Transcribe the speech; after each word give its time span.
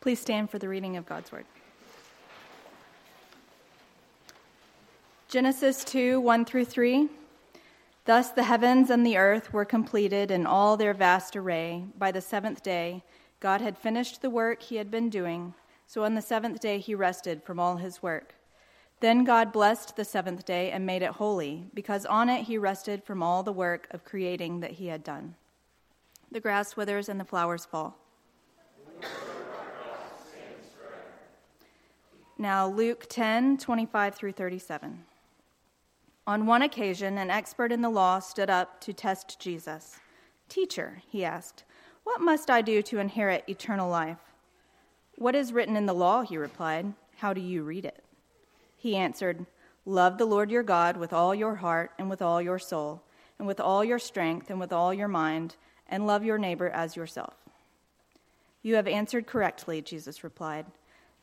Please 0.00 0.20
stand 0.20 0.48
for 0.48 0.60
the 0.60 0.68
reading 0.68 0.96
of 0.96 1.06
God's 1.06 1.32
Word. 1.32 1.44
Genesis 5.26 5.82
2 5.84 6.20
1 6.20 6.44
through 6.44 6.64
3. 6.64 7.08
Thus 8.04 8.30
the 8.30 8.44
heavens 8.44 8.90
and 8.90 9.04
the 9.04 9.16
earth 9.16 9.52
were 9.52 9.64
completed 9.64 10.30
in 10.30 10.46
all 10.46 10.76
their 10.76 10.94
vast 10.94 11.34
array. 11.34 11.84
By 11.98 12.12
the 12.12 12.20
seventh 12.20 12.62
day, 12.62 13.02
God 13.40 13.60
had 13.60 13.76
finished 13.76 14.22
the 14.22 14.30
work 14.30 14.62
he 14.62 14.76
had 14.76 14.90
been 14.90 15.10
doing, 15.10 15.52
so 15.86 16.04
on 16.04 16.14
the 16.14 16.22
seventh 16.22 16.60
day 16.60 16.78
he 16.78 16.94
rested 16.94 17.42
from 17.42 17.58
all 17.58 17.76
his 17.76 18.00
work. 18.00 18.34
Then 19.00 19.24
God 19.24 19.52
blessed 19.52 19.96
the 19.96 20.04
seventh 20.04 20.44
day 20.44 20.70
and 20.70 20.86
made 20.86 21.02
it 21.02 21.10
holy, 21.10 21.66
because 21.74 22.06
on 22.06 22.28
it 22.28 22.44
he 22.44 22.56
rested 22.56 23.02
from 23.02 23.22
all 23.22 23.42
the 23.42 23.52
work 23.52 23.88
of 23.90 24.04
creating 24.04 24.60
that 24.60 24.72
he 24.72 24.86
had 24.86 25.02
done. 25.02 25.34
The 26.30 26.40
grass 26.40 26.76
withers 26.76 27.08
and 27.08 27.18
the 27.18 27.24
flowers 27.24 27.64
fall 27.64 27.98
Now, 32.38 32.68
Luke 32.68 33.06
10 33.08 33.58
25 33.58 34.14
through 34.14 34.32
37. 34.32 35.04
On 36.26 36.46
one 36.46 36.62
occasion, 36.62 37.18
an 37.18 37.30
expert 37.30 37.72
in 37.72 37.82
the 37.82 37.90
law 37.90 38.18
stood 38.18 38.48
up 38.48 38.80
to 38.82 38.92
test 38.92 39.40
Jesus. 39.40 39.96
Teacher, 40.48 41.02
he 41.10 41.24
asked, 41.24 41.64
what 42.08 42.22
must 42.22 42.48
I 42.48 42.62
do 42.62 42.80
to 42.84 43.00
inherit 43.00 43.44
eternal 43.48 43.90
life? 43.90 44.16
What 45.16 45.34
is 45.34 45.52
written 45.52 45.76
in 45.76 45.84
the 45.84 45.92
law? 45.92 46.22
He 46.22 46.38
replied. 46.38 46.94
How 47.18 47.34
do 47.34 47.40
you 47.42 47.62
read 47.62 47.84
it? 47.84 48.02
He 48.78 48.96
answered, 48.96 49.44
Love 49.84 50.16
the 50.16 50.24
Lord 50.24 50.50
your 50.50 50.62
God 50.62 50.96
with 50.96 51.12
all 51.12 51.34
your 51.34 51.56
heart 51.56 51.90
and 51.98 52.08
with 52.08 52.22
all 52.22 52.40
your 52.40 52.58
soul, 52.58 53.02
and 53.38 53.46
with 53.46 53.60
all 53.60 53.84
your 53.84 53.98
strength 53.98 54.48
and 54.48 54.58
with 54.58 54.72
all 54.72 54.94
your 54.94 55.06
mind, 55.06 55.56
and 55.86 56.06
love 56.06 56.24
your 56.24 56.38
neighbor 56.38 56.70
as 56.70 56.96
yourself. 56.96 57.34
You 58.62 58.76
have 58.76 58.88
answered 58.88 59.26
correctly, 59.26 59.82
Jesus 59.82 60.24
replied. 60.24 60.64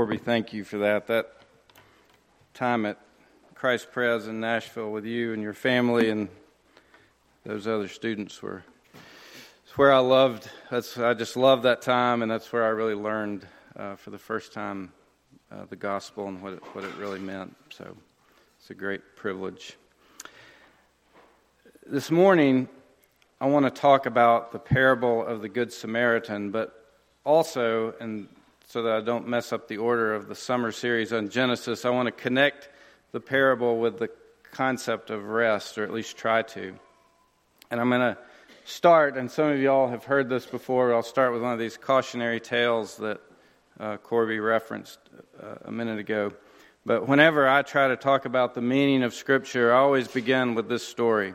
Corby, 0.00 0.16
thank 0.16 0.54
you 0.54 0.64
for 0.64 0.78
that. 0.78 1.08
That 1.08 1.30
time 2.54 2.86
at 2.86 2.96
Christ 3.54 3.92
Pres 3.92 4.28
in 4.28 4.40
Nashville 4.40 4.90
with 4.90 5.04
you 5.04 5.34
and 5.34 5.42
your 5.42 5.52
family 5.52 6.08
and 6.08 6.30
those 7.44 7.66
other 7.66 7.86
students 7.86 8.40
were 8.40 8.64
it's 9.62 9.76
where 9.76 9.92
I 9.92 9.98
loved. 9.98 10.48
That's 10.70 10.96
I 10.96 11.12
just 11.12 11.36
loved 11.36 11.64
that 11.64 11.82
time, 11.82 12.22
and 12.22 12.30
that's 12.30 12.50
where 12.50 12.64
I 12.64 12.68
really 12.68 12.94
learned 12.94 13.46
uh, 13.76 13.96
for 13.96 14.08
the 14.08 14.16
first 14.16 14.54
time 14.54 14.90
uh, 15.52 15.66
the 15.68 15.76
gospel 15.76 16.28
and 16.28 16.40
what 16.40 16.54
it, 16.54 16.62
what 16.72 16.82
it 16.82 16.94
really 16.96 17.20
meant. 17.20 17.54
So 17.68 17.94
it's 18.58 18.70
a 18.70 18.74
great 18.74 19.02
privilege. 19.16 19.76
This 21.86 22.10
morning, 22.10 22.70
I 23.38 23.48
want 23.48 23.66
to 23.66 23.70
talk 23.70 24.06
about 24.06 24.50
the 24.50 24.58
parable 24.58 25.26
of 25.26 25.42
the 25.42 25.50
Good 25.50 25.74
Samaritan, 25.74 26.52
but 26.52 27.02
also, 27.22 27.92
and 28.00 28.28
so 28.70 28.82
that 28.82 28.92
I 28.92 29.00
don't 29.00 29.26
mess 29.26 29.52
up 29.52 29.66
the 29.66 29.78
order 29.78 30.14
of 30.14 30.28
the 30.28 30.36
summer 30.36 30.70
series 30.70 31.12
on 31.12 31.28
Genesis, 31.28 31.84
I 31.84 31.90
want 31.90 32.06
to 32.06 32.12
connect 32.12 32.68
the 33.10 33.18
parable 33.18 33.80
with 33.80 33.98
the 33.98 34.08
concept 34.52 35.10
of 35.10 35.24
rest, 35.24 35.76
or 35.76 35.82
at 35.82 35.92
least 35.92 36.16
try 36.16 36.42
to. 36.42 36.76
And 37.72 37.80
I'm 37.80 37.88
going 37.88 38.14
to 38.14 38.16
start, 38.64 39.16
and 39.16 39.28
some 39.28 39.48
of 39.48 39.58
you 39.58 39.68
all 39.72 39.88
have 39.88 40.04
heard 40.04 40.28
this 40.28 40.46
before, 40.46 40.94
I'll 40.94 41.02
start 41.02 41.32
with 41.32 41.42
one 41.42 41.52
of 41.52 41.58
these 41.58 41.76
cautionary 41.76 42.38
tales 42.38 42.96
that 42.98 43.20
uh, 43.80 43.96
Corby 43.96 44.38
referenced 44.38 45.00
uh, 45.42 45.56
a 45.64 45.72
minute 45.72 45.98
ago. 45.98 46.30
But 46.86 47.08
whenever 47.08 47.48
I 47.48 47.62
try 47.62 47.88
to 47.88 47.96
talk 47.96 48.24
about 48.24 48.54
the 48.54 48.62
meaning 48.62 49.02
of 49.02 49.14
Scripture, 49.14 49.74
I 49.74 49.78
always 49.78 50.06
begin 50.06 50.54
with 50.54 50.68
this 50.68 50.86
story. 50.86 51.34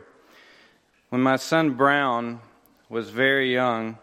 When 1.10 1.20
my 1.20 1.36
son 1.36 1.74
Brown 1.74 2.40
was 2.88 3.10
very 3.10 3.52
young, 3.52 3.98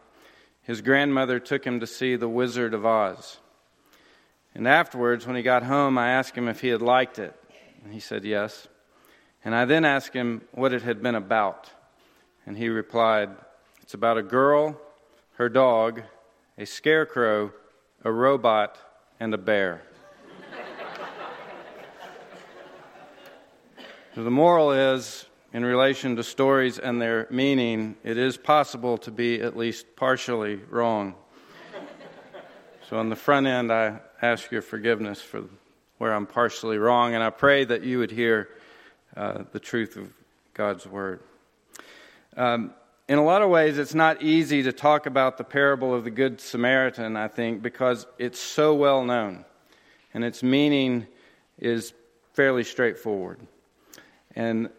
his 0.63 0.81
grandmother 0.81 1.39
took 1.39 1.65
him 1.65 1.81
to 1.81 1.87
see 1.87 2.15
The 2.15 2.29
Wizard 2.29 2.73
of 2.73 2.85
Oz. 2.85 3.37
And 4.55 4.67
afterwards, 4.67 5.27
when 5.27 5.35
he 5.35 5.41
got 5.41 5.63
home, 5.63 5.97
I 5.97 6.09
asked 6.09 6.37
him 6.37 6.47
if 6.47 6.61
he 6.61 6.69
had 6.69 6.81
liked 6.81 7.19
it. 7.19 7.35
And 7.83 7.93
he 7.93 7.99
said 7.99 8.23
yes. 8.23 8.67
And 9.43 9.53
I 9.53 9.65
then 9.65 9.83
asked 9.83 10.13
him 10.13 10.41
what 10.51 10.73
it 10.73 10.83
had 10.83 11.03
been 11.03 11.15
about. 11.15 11.69
And 12.45 12.57
he 12.57 12.69
replied, 12.69 13.29
It's 13.81 13.93
about 13.93 14.17
a 14.17 14.23
girl, 14.23 14.79
her 15.33 15.49
dog, 15.49 16.01
a 16.57 16.65
scarecrow, 16.65 17.51
a 18.03 18.11
robot, 18.11 18.77
and 19.19 19.33
a 19.33 19.37
bear. 19.37 19.81
so 24.15 24.23
the 24.23 24.31
moral 24.31 24.71
is 24.71 25.25
in 25.53 25.63
relation 25.63 26.15
to 26.15 26.23
stories 26.23 26.79
and 26.79 26.99
their 26.99 27.27
meaning, 27.29 27.95
it 28.03 28.17
is 28.17 28.37
possible 28.37 28.97
to 28.97 29.11
be 29.11 29.39
at 29.39 29.55
least 29.55 29.95
partially 29.95 30.55
wrong. 30.69 31.13
so, 32.89 32.97
on 32.97 33.09
the 33.09 33.15
front 33.15 33.45
end, 33.45 33.71
I 33.71 33.99
ask 34.21 34.51
your 34.51 34.63
forgiveness 34.63 35.21
for 35.21 35.43
where 35.99 36.11
I'm 36.11 36.25
partially 36.25 36.79
wrong, 36.79 37.13
and 37.13 37.23
I 37.23 37.29
pray 37.29 37.65
that 37.65 37.83
you 37.83 37.99
would 37.99 38.09
hear 38.09 38.49
uh, 39.15 39.43
the 39.51 39.59
truth 39.59 39.95
of 39.95 40.11
God's 40.55 40.87
Word. 40.87 41.21
Um, 42.35 42.73
in 43.07 43.19
a 43.19 43.23
lot 43.23 43.43
of 43.43 43.49
ways, 43.51 43.77
it's 43.77 43.93
not 43.93 44.23
easy 44.23 44.63
to 44.63 44.71
talk 44.71 45.05
about 45.05 45.37
the 45.37 45.43
parable 45.43 45.93
of 45.93 46.03
the 46.03 46.09
Good 46.09 46.41
Samaritan, 46.41 47.15
I 47.15 47.27
think, 47.27 47.61
because 47.61 48.07
it's 48.17 48.39
so 48.39 48.73
well 48.73 49.05
known, 49.05 49.45
and 50.15 50.23
its 50.23 50.41
meaning 50.41 51.05
is 51.59 51.93
fairly 52.33 52.63
straightforward. 52.63 53.39
And 54.35 54.69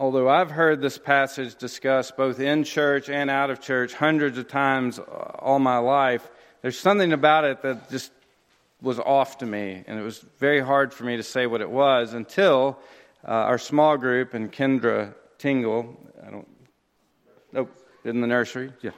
although 0.00 0.30
I've 0.30 0.50
heard 0.50 0.80
this 0.80 0.96
passage 0.96 1.56
discussed 1.56 2.16
both 2.16 2.40
in 2.40 2.64
church 2.64 3.10
and 3.10 3.28
out 3.28 3.50
of 3.50 3.60
church 3.60 3.92
hundreds 3.92 4.38
of 4.38 4.48
times 4.48 4.98
all 4.98 5.58
my 5.58 5.76
life, 5.76 6.26
there's 6.62 6.78
something 6.78 7.12
about 7.12 7.44
it 7.44 7.60
that 7.62 7.90
just 7.90 8.10
was 8.80 8.98
off 8.98 9.36
to 9.38 9.46
me, 9.46 9.84
and 9.86 9.98
it 9.98 10.02
was 10.02 10.24
very 10.38 10.62
hard 10.62 10.94
for 10.94 11.04
me 11.04 11.18
to 11.18 11.22
say 11.22 11.46
what 11.46 11.60
it 11.60 11.70
was 11.70 12.14
until 12.14 12.78
uh, 13.28 13.30
our 13.30 13.58
small 13.58 13.98
group 13.98 14.32
and 14.32 14.50
Kendra 14.50 15.14
Tingle, 15.36 15.94
I 16.26 16.30
don't, 16.30 16.48
nope, 17.52 17.70
in 18.02 18.22
the 18.22 18.26
nursery, 18.26 18.72
yeah. 18.80 18.92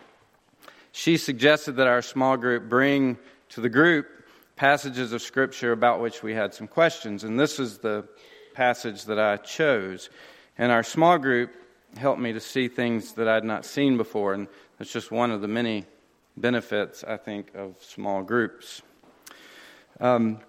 She 0.93 1.17
suggested 1.17 1.73
that 1.77 1.89
our 1.89 2.03
small 2.03 2.37
group 2.37 2.69
bring 2.69 3.19
to 3.51 3.61
the 3.61 3.69
group 3.69 4.07
passages 4.55 5.13
of 5.13 5.21
Scripture 5.21 5.73
about 5.73 6.01
which 6.01 6.23
we 6.23 6.33
had 6.33 6.55
some 6.55 6.69
questions, 6.69 7.25
and 7.25 7.41
this 7.41 7.59
is 7.59 7.79
the 7.79 8.07
passage 8.55 9.07
that 9.07 9.19
I 9.19 9.39
chose. 9.39 10.09
And 10.59 10.71
our 10.71 10.83
small 10.83 11.19
group 11.19 11.53
helped 11.97 12.21
me 12.21 12.33
to 12.33 12.41
see 12.41 12.69
things 12.69 13.13
that 13.15 13.29
I'd 13.29 13.45
not 13.45 13.65
seen 13.65 13.97
before. 13.97 14.35
And 14.35 14.49
that's 14.79 14.93
just 14.93 15.11
one 15.11 15.31
of 15.31 15.41
the 15.41 15.49
many 15.49 15.87
benefits, 16.37 17.05
I 17.05 17.17
think, 17.17 17.55
of 17.55 17.77
small 17.83 18.23
groups. 18.23 18.83
Um, 20.01 20.41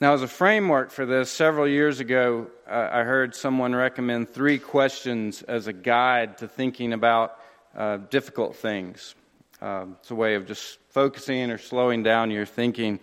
now, 0.00 0.12
as 0.12 0.22
a 0.22 0.28
framework 0.28 0.90
for 0.90 1.06
this, 1.06 1.30
several 1.30 1.68
years 1.68 2.00
ago, 2.00 2.48
uh, 2.68 2.88
I 2.92 3.04
heard 3.04 3.34
someone 3.34 3.74
recommend 3.74 4.28
three 4.28 4.58
questions 4.58 5.42
as 5.42 5.68
a 5.68 5.72
guide 5.72 6.38
to 6.38 6.48
thinking 6.48 6.92
about 6.92 7.38
uh, 7.76 7.98
difficult 8.10 8.56
things. 8.56 9.14
Uh, 9.62 9.86
it's 10.00 10.10
a 10.10 10.14
way 10.14 10.34
of 10.34 10.46
just 10.46 10.78
focusing 10.90 11.50
or 11.50 11.58
slowing 11.58 12.02
down 12.02 12.30
your 12.30 12.44
thinking. 12.44 12.98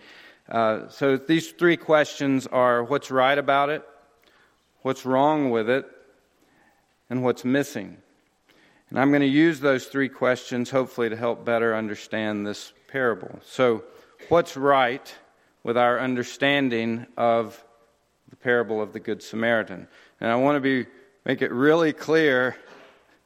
Uh, 0.49 0.89
so, 0.89 1.15
these 1.15 1.51
three 1.53 1.77
questions 1.77 2.45
are 2.45 2.83
what's 2.83 3.09
right 3.09 3.37
about 3.37 3.69
it, 3.69 3.87
what's 4.81 5.05
wrong 5.05 5.49
with 5.49 5.69
it, 5.69 5.85
and 7.09 7.23
what's 7.23 7.43
missing. 7.43 7.97
And 8.89 8.99
I'm 8.99 9.09
going 9.09 9.21
to 9.21 9.27
use 9.27 9.59
those 9.59 9.85
three 9.85 10.09
questions 10.09 10.69
hopefully 10.69 11.09
to 11.09 11.15
help 11.15 11.45
better 11.45 11.75
understand 11.75 12.45
this 12.45 12.73
parable. 12.87 13.39
So, 13.45 13.83
what's 14.29 14.55
right 14.57 15.13
with 15.63 15.77
our 15.77 15.99
understanding 15.99 17.05
of 17.17 17.63
the 18.29 18.35
parable 18.35 18.81
of 18.81 18.93
the 18.93 18.99
Good 18.99 19.23
Samaritan? 19.23 19.87
And 20.19 20.29
I 20.29 20.35
want 20.35 20.57
to 20.57 20.59
be, 20.61 20.89
make 21.25 21.41
it 21.41 21.51
really 21.51 21.93
clear 21.93 22.55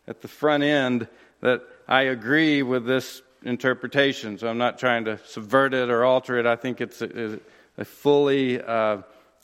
at 0.07 0.21
the 0.21 0.27
front 0.27 0.63
end 0.63 1.07
that 1.41 1.61
I 1.87 2.03
agree 2.03 2.63
with 2.63 2.85
this 2.85 3.21
interpretation. 3.43 4.37
So 4.37 4.47
I'm 4.47 4.57
not 4.57 4.79
trying 4.79 5.05
to 5.05 5.19
subvert 5.25 5.73
it 5.73 5.89
or 5.89 6.03
alter 6.03 6.37
it. 6.37 6.45
I 6.45 6.55
think 6.55 6.81
it's 6.81 7.01
a, 7.01 7.39
a 7.77 7.85
fully 7.85 8.61
uh, 8.61 8.99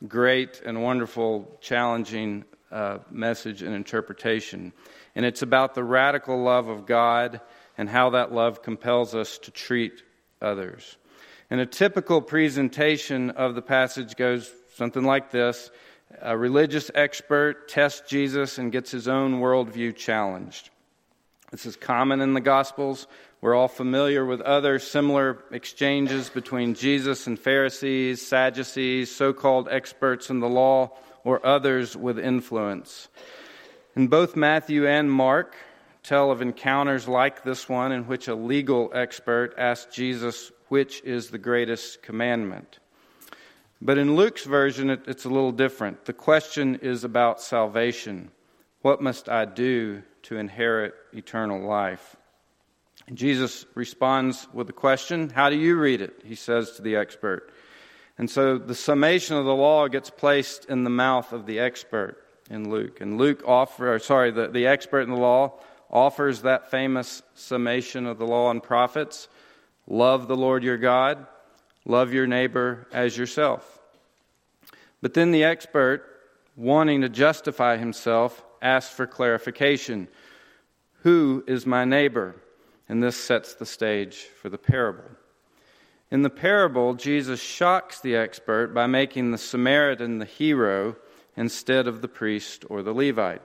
great 0.08 0.62
and 0.66 0.82
wonderful, 0.82 1.58
challenging 1.62 2.46
uh, 2.72 3.00
message 3.10 3.62
and 3.62 3.76
interpretation. 3.76 4.74
And 5.16 5.26
it's 5.26 5.42
about 5.42 5.76
the 5.76 5.84
radical 5.84 6.42
love 6.42 6.68
of 6.68 6.86
God 6.86 7.42
and 7.78 7.90
how 7.90 8.12
that 8.12 8.32
love 8.32 8.62
compels 8.62 9.14
us 9.14 9.38
to 9.40 9.52
treat 9.52 10.04
others. 10.42 10.98
And 11.50 11.60
a 11.60 11.66
typical 11.66 12.22
presentation 12.22 13.32
of 13.32 13.56
the 13.56 13.62
passage 13.62 14.16
goes 14.16 14.52
something 14.76 15.04
like 15.04 15.32
this 15.32 15.70
A 16.22 16.38
religious 16.38 16.90
expert 16.96 17.68
tests 17.68 18.10
Jesus 18.10 18.58
and 18.58 18.72
gets 18.72 18.92
his 18.92 19.08
own 19.08 19.42
worldview 19.42 19.96
challenged. 19.96 20.70
This 21.52 21.66
is 21.66 21.76
common 21.76 22.22
in 22.22 22.34
the 22.34 22.42
Gospels. 22.42 23.08
We're 23.42 23.56
all 23.56 23.68
familiar 23.68 24.24
with 24.24 24.40
other 24.42 24.78
similar 24.78 25.44
exchanges 25.50 26.30
between 26.30 26.76
Jesus 26.76 27.26
and 27.26 27.40
Pharisees, 27.40 28.26
Sadducees, 28.26 29.10
so 29.10 29.34
called 29.34 29.68
experts 29.68 30.30
in 30.30 30.42
the 30.42 30.48
law, 30.48 30.92
or 31.24 31.44
others 31.44 31.98
with 31.98 32.20
influence. 32.20 33.10
And 33.96 34.12
both 34.12 34.36
Matthew 34.36 34.86
and 34.86 35.12
Mark 35.12 35.56
tell 36.04 36.30
of 36.30 36.44
encounters 36.44 37.08
like 37.08 37.44
this 37.44 37.68
one 37.68 37.92
in 37.92 38.06
which 38.06 38.28
a 38.28 38.36
legal 38.36 38.92
expert 38.94 39.56
asked 39.58 39.92
Jesus 39.92 40.52
which 40.68 41.02
is 41.04 41.32
the 41.32 41.40
greatest 41.40 42.04
commandment. 42.04 42.78
But 43.82 43.98
in 43.98 44.16
Luke's 44.16 44.46
version, 44.46 44.92
it, 44.92 45.02
it's 45.08 45.26
a 45.26 45.30
little 45.30 45.52
different. 45.52 46.06
The 46.06 46.14
question 46.14 46.76
is 46.76 47.04
about 47.04 47.42
salvation. 47.42 48.30
What 48.84 49.02
must 49.02 49.30
I 49.30 49.46
do 49.46 50.04
to 50.24 50.38
inherit 50.38 50.94
eternal 51.12 51.68
life? 51.68 52.16
Jesus 53.14 53.66
responds 53.76 54.48
with 54.54 54.70
a 54.70 54.74
question 54.74 55.30
How 55.30 55.50
do 55.50 55.58
you 55.58 55.78
read 55.78 56.02
it? 56.02 56.22
He 56.26 56.36
says 56.36 56.74
to 56.74 56.82
the 56.82 56.96
expert. 56.96 57.52
And 58.18 58.30
so 58.30 58.58
the 58.58 58.76
summation 58.76 59.36
of 59.38 59.46
the 59.46 59.56
law 59.56 59.88
gets 59.88 60.10
placed 60.10 60.66
in 60.66 60.84
the 60.84 60.90
mouth 60.90 61.34
of 61.34 61.46
the 61.46 61.60
expert 61.60 62.24
in 62.50 62.70
Luke. 62.70 63.02
And 63.02 63.18
Luke 63.18 63.44
offer, 63.48 63.98
sorry, 64.00 64.32
the, 64.32 64.48
the 64.48 64.68
expert 64.68 65.02
in 65.02 65.10
the 65.10 65.16
law 65.16 65.60
offers 65.90 66.42
that 66.42 66.70
famous 66.70 67.22
summation 67.36 68.06
of 68.06 68.18
the 68.18 68.26
law 68.26 68.52
and 68.52 68.62
prophets. 68.62 69.28
Love 69.88 70.28
the 70.28 70.36
Lord 70.36 70.64
your 70.64 70.78
God, 70.78 71.26
love 71.86 72.14
your 72.14 72.28
neighbor 72.28 72.88
as 72.94 73.18
yourself. 73.18 73.80
But 75.02 75.14
then 75.14 75.32
the 75.32 75.44
expert, 75.44 76.06
wanting 76.56 77.02
to 77.02 77.10
justify 77.10 77.78
himself, 77.78 78.44
asks 78.62 78.94
for 78.94 79.08
clarification 79.08 80.08
Who 81.02 81.44
is 81.48 81.66
my 81.66 81.86
neighbor? 81.86 82.36
And 82.92 83.02
this 83.02 83.16
sets 83.16 83.54
the 83.54 83.66
stage 83.66 84.18
for 84.42 84.50
the 84.50 84.58
parable. 84.58 85.10
In 86.12 86.24
the 86.24 86.30
parable, 86.30 86.94
Jesus 86.94 87.40
shocks 87.40 88.02
the 88.02 88.18
expert 88.18 88.74
by 88.74 88.86
making 88.86 89.32
the 89.32 89.38
Samaritan 89.38 90.20
the 90.20 90.26
hero 90.26 90.98
instead 91.38 91.88
of 91.88 92.02
the 92.02 92.10
priest 92.10 92.66
or 92.70 92.84
the 92.84 92.92
Levite. 92.92 93.42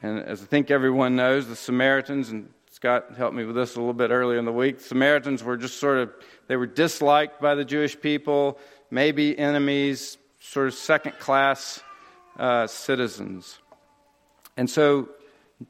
And 0.00 0.20
as 0.20 0.42
I 0.42 0.44
think 0.44 0.70
everyone 0.70 1.16
knows, 1.16 1.48
the 1.48 1.56
Samaritans, 1.56 2.30
and 2.30 2.48
Scott 2.70 3.16
helped 3.16 3.34
me 3.34 3.44
with 3.44 3.56
this 3.56 3.74
a 3.74 3.80
little 3.80 3.92
bit 3.92 4.12
earlier 4.12 4.38
in 4.38 4.44
the 4.44 4.52
week. 4.52 4.78
Samaritans 4.78 5.42
were 5.42 5.56
just 5.56 5.80
sort 5.80 5.98
of, 5.98 6.12
they 6.46 6.54
were 6.54 6.68
disliked 6.68 7.40
by 7.40 7.56
the 7.56 7.64
Jewish 7.64 8.00
people, 8.00 8.60
maybe 8.92 9.36
enemies, 9.36 10.18
sort 10.38 10.68
of 10.68 10.74
second 10.74 11.18
class 11.18 11.82
uh, 12.38 12.68
citizens. 12.68 13.58
And 14.56 14.70
so 14.70 15.08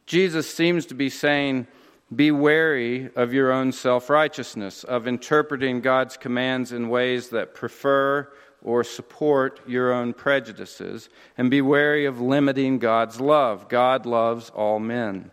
Jesus 0.04 0.52
seems 0.52 0.84
to 0.86 0.94
be 0.94 1.08
saying, 1.08 1.66
be 2.14 2.30
wary 2.30 3.10
of 3.14 3.32
your 3.32 3.52
own 3.52 3.72
self 3.72 4.10
righteousness, 4.10 4.84
of 4.84 5.06
interpreting 5.06 5.80
God's 5.80 6.16
commands 6.16 6.72
in 6.72 6.88
ways 6.88 7.28
that 7.30 7.54
prefer 7.54 8.32
or 8.62 8.84
support 8.84 9.60
your 9.66 9.92
own 9.92 10.12
prejudices, 10.12 11.08
and 11.38 11.50
be 11.50 11.62
wary 11.62 12.04
of 12.04 12.20
limiting 12.20 12.78
God's 12.78 13.20
love. 13.20 13.68
God 13.68 14.04
loves 14.06 14.50
all 14.50 14.78
men. 14.78 15.30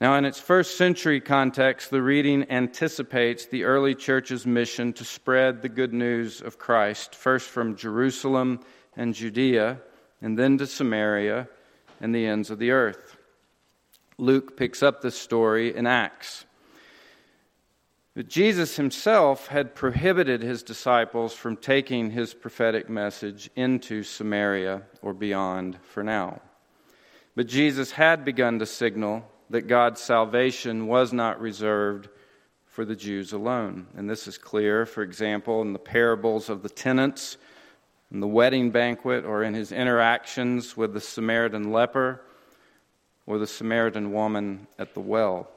Now, 0.00 0.16
in 0.16 0.24
its 0.24 0.40
first 0.40 0.76
century 0.76 1.20
context, 1.20 1.90
the 1.90 2.02
reading 2.02 2.50
anticipates 2.50 3.46
the 3.46 3.64
early 3.64 3.94
church's 3.94 4.44
mission 4.44 4.92
to 4.94 5.04
spread 5.04 5.62
the 5.62 5.68
good 5.68 5.94
news 5.94 6.40
of 6.40 6.58
Christ, 6.58 7.14
first 7.14 7.48
from 7.48 7.76
Jerusalem 7.76 8.60
and 8.96 9.14
Judea, 9.14 9.80
and 10.20 10.38
then 10.38 10.58
to 10.58 10.66
Samaria 10.66 11.48
and 12.00 12.14
the 12.14 12.26
ends 12.26 12.50
of 12.50 12.58
the 12.58 12.72
earth. 12.72 13.03
Luke 14.18 14.56
picks 14.56 14.82
up 14.82 15.00
this 15.00 15.16
story 15.16 15.74
in 15.74 15.86
Acts. 15.86 16.44
But 18.14 18.28
Jesus 18.28 18.76
himself 18.76 19.48
had 19.48 19.74
prohibited 19.74 20.40
his 20.40 20.62
disciples 20.62 21.34
from 21.34 21.56
taking 21.56 22.10
his 22.10 22.32
prophetic 22.32 22.88
message 22.88 23.50
into 23.56 24.04
Samaria 24.04 24.82
or 25.02 25.12
beyond 25.12 25.78
for 25.82 26.04
now. 26.04 26.40
But 27.34 27.48
Jesus 27.48 27.90
had 27.90 28.24
begun 28.24 28.60
to 28.60 28.66
signal 28.66 29.28
that 29.50 29.66
God's 29.66 30.00
salvation 30.00 30.86
was 30.86 31.12
not 31.12 31.40
reserved 31.40 32.08
for 32.66 32.84
the 32.84 32.94
Jews 32.94 33.32
alone. 33.32 33.88
And 33.96 34.08
this 34.08 34.28
is 34.28 34.38
clear, 34.38 34.86
for 34.86 35.02
example, 35.02 35.60
in 35.62 35.72
the 35.72 35.78
parables 35.80 36.48
of 36.48 36.62
the 36.62 36.68
tenants, 36.68 37.36
in 38.12 38.20
the 38.20 38.28
wedding 38.28 38.70
banquet, 38.70 39.24
or 39.24 39.42
in 39.42 39.54
his 39.54 39.72
interactions 39.72 40.76
with 40.76 40.92
the 40.92 41.00
Samaritan 41.00 41.72
leper 41.72 42.20
or 43.26 43.38
the 43.38 43.46
Samaritan 43.46 44.12
woman 44.12 44.66
at 44.78 44.94
the 44.94 45.00
well. 45.00 45.48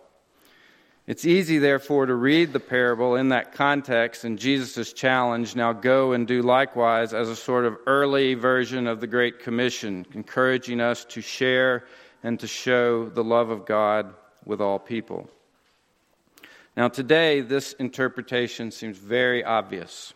It's 1.07 1.24
easy, 1.24 1.57
therefore, 1.57 2.05
to 2.05 2.15
read 2.15 2.51
the 2.51 2.59
parable 2.59 3.15
in 3.15 3.29
that 3.29 3.53
context 3.53 4.25
and 4.25 4.38
Jesus' 4.38 4.91
challenge, 4.91 5.55
now 5.55 5.71
go 5.71 6.12
and 6.12 6.27
do 6.27 6.41
likewise, 6.41 7.13
as 7.13 7.29
a 7.29 7.36
sort 7.36 7.63
of 7.63 7.77
early 7.88 8.33
version 8.33 8.88
of 8.88 9.00
the 9.00 9.07
Great 9.07 9.39
Commission, 9.39 10.05
encouraging 10.13 10.81
us 10.81 11.05
to 11.05 11.21
share 11.21 11.86
and 12.24 12.38
to 12.41 12.47
show 12.47 13.07
the 13.07 13.24
love 13.24 13.50
of 13.50 13.65
God 13.65 14.13
with 14.43 14.59
all 14.59 14.79
people. 14.79 15.29
Now, 16.75 16.89
today, 16.89 17.39
this 17.39 17.71
interpretation 17.74 18.69
seems 18.69 18.97
very 18.97 19.45
obvious. 19.45 20.13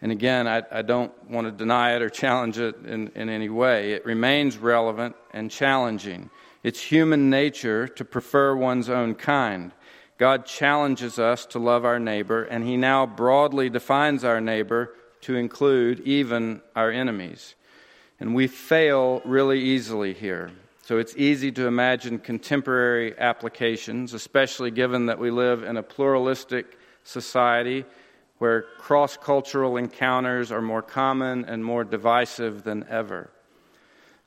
And 0.00 0.12
again, 0.12 0.46
I, 0.46 0.62
I, 0.70 0.82
don't 0.82 1.12
want 1.30 1.46
to 1.46 1.50
deny 1.50 1.94
it 1.94 2.02
or 2.02 2.08
challenge 2.08 2.58
it 2.58 2.76
in, 2.84 3.10
in 3.14 3.28
any 3.28 3.48
way. 3.48 3.92
It 3.92 4.06
remains 4.06 4.58
relevant 4.58 5.16
and 5.32 5.50
challenging. 5.50 6.30
It's 6.64 6.80
human 6.80 7.28
nature 7.28 7.86
to 7.86 8.04
prefer 8.06 8.56
one's 8.56 8.88
own 8.88 9.14
kind. 9.16 9.72
God 10.16 10.46
challenges 10.46 11.18
us 11.18 11.44
to 11.46 11.58
love 11.58 11.84
our 11.84 11.98
neighbor, 11.98 12.44
and 12.44 12.64
He 12.64 12.78
now 12.78 13.04
broadly 13.04 13.68
defines 13.68 14.24
our 14.24 14.40
neighbor 14.40 14.94
to 15.20 15.36
include 15.36 16.00
even 16.00 16.62
our 16.74 16.90
enemies. 16.90 17.54
And 18.18 18.34
we 18.34 18.46
fail 18.46 19.20
really 19.26 19.60
easily 19.60 20.14
here. 20.14 20.52
So 20.80 20.96
it's 20.96 21.14
easy 21.18 21.52
to 21.52 21.66
imagine 21.66 22.18
contemporary 22.18 23.14
applications, 23.18 24.14
especially 24.14 24.70
given 24.70 25.06
that 25.06 25.18
we 25.18 25.30
live 25.30 25.64
in 25.64 25.76
a 25.76 25.82
pluralistic 25.82 26.78
society 27.02 27.84
where 28.38 28.62
cross 28.78 29.18
cultural 29.18 29.76
encounters 29.76 30.50
are 30.50 30.62
more 30.62 30.82
common 30.82 31.44
and 31.44 31.62
more 31.62 31.84
divisive 31.84 32.64
than 32.64 32.86
ever. 32.88 33.30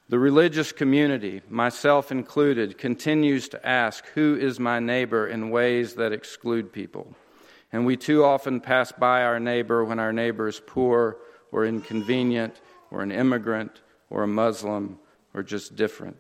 The 0.10 0.20
religious 0.20 0.72
community, 0.72 1.42
myself 1.50 2.12
included, 2.14 2.78
continues 2.78 3.50
to 3.50 3.68
ask, 3.68 4.06
Who 4.16 4.38
is 4.40 4.58
my 4.58 4.80
neighbor 4.80 5.28
in 5.28 5.50
ways 5.50 5.96
that 5.96 6.14
exclude 6.14 6.72
people? 6.72 7.14
And 7.74 7.86
we 7.86 7.98
too 7.98 8.24
often 8.24 8.62
pass 8.62 8.94
by 8.94 9.24
our 9.24 9.40
neighbor 9.40 9.84
when 9.84 10.00
our 10.00 10.14
neighbor 10.14 10.48
is 10.48 10.62
poor 10.66 11.18
or 11.52 11.66
inconvenient 11.66 12.62
or 12.90 13.02
an 13.02 13.12
immigrant 13.12 13.82
or 14.10 14.24
a 14.24 14.28
Muslim 14.28 14.98
or 15.34 15.44
just 15.44 15.76
different. 15.76 16.16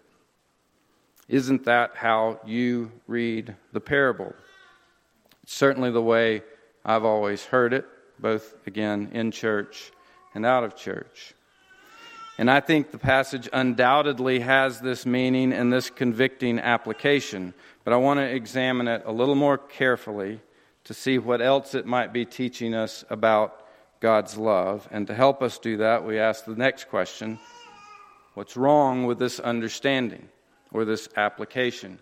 Isn't 1.29 1.63
that 1.63 1.95
how 1.95 2.41
you 2.45 2.91
read 3.07 3.55
the 3.71 3.79
parable? 3.79 4.33
It's 5.43 5.53
certainly 5.53 5.91
the 5.91 6.01
way 6.01 6.43
I've 6.83 7.05
always 7.05 7.45
heard 7.45 7.71
it, 7.71 7.85
both 8.19 8.53
again 8.67 9.11
in 9.13 9.31
church 9.31 9.93
and 10.35 10.45
out 10.45 10.65
of 10.65 10.75
church. 10.75 11.33
And 12.37 12.51
I 12.51 12.59
think 12.59 12.91
the 12.91 12.99
passage 12.99 13.49
undoubtedly 13.51 14.41
has 14.41 14.79
this 14.79 15.07
meaning 15.07 15.51
and 15.51 15.73
this 15.73 15.89
convicting 15.89 16.59
application, 16.59 17.53
but 17.83 17.93
I 17.93 17.97
want 17.97 18.19
to 18.19 18.25
examine 18.25 18.87
it 18.87 19.01
a 19.05 19.11
little 19.11 19.33
more 19.35 19.57
carefully 19.57 20.39
to 20.83 20.93
see 20.93 21.17
what 21.17 21.41
else 21.41 21.73
it 21.73 21.87
might 21.87 22.13
be 22.13 22.25
teaching 22.25 22.75
us 22.75 23.03
about 23.09 23.65
God's 23.99 24.37
love. 24.37 24.87
And 24.91 25.07
to 25.07 25.15
help 25.15 25.41
us 25.41 25.57
do 25.57 25.77
that, 25.77 26.05
we 26.05 26.19
ask 26.19 26.45
the 26.45 26.55
next 26.55 26.89
question 26.89 27.39
What's 28.35 28.55
wrong 28.55 29.05
with 29.05 29.17
this 29.17 29.39
understanding 29.39 30.29
or 30.71 30.85
this 30.85 31.09
application? 31.17 31.97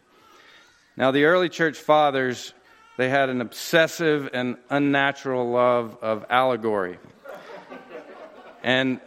Now, 0.97 1.11
the 1.11 1.23
early 1.23 1.47
church 1.47 1.77
fathers, 1.77 2.53
they 2.97 3.07
had 3.07 3.29
an 3.29 3.39
obsessive 3.39 4.29
and 4.33 4.57
unnatural 4.69 5.49
love 5.49 5.97
of 6.01 6.25
allegory. 6.29 6.99
and 8.63 8.99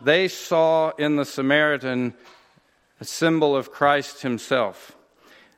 they 0.00 0.28
saw 0.28 0.90
in 0.98 1.16
the 1.16 1.24
Samaritan 1.24 2.14
a 3.00 3.04
symbol 3.04 3.56
of 3.56 3.70
Christ 3.70 4.22
himself. 4.22 4.96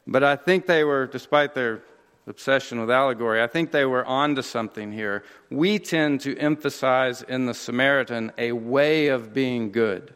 But 0.07 0.23
I 0.23 0.37
think 0.37 0.67
they 0.67 0.85
were, 0.85 1.07
despite 1.07 1.55
their 1.55 1.83
obsession 2.27 2.81
with 2.81 2.91
allegory, 2.91 3.43
I 3.43 3.47
think 3.47 3.71
they 3.71 3.85
were 3.85 4.05
onto 4.05 4.43
something 4.43 4.93
here. 4.93 5.25
We 5.51 5.79
tend 5.79 6.21
to 6.23 6.37
emphasize 6.39 7.23
in 7.23 7.47
the 7.47 7.55
Samaritan 7.55 8.33
a 8.39 8.53
way 8.53 9.09
of 9.09 9.33
being 9.33 9.71
good. 9.73 10.15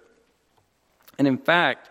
And 1.18 1.28
in 1.28 1.38
fact, 1.38 1.90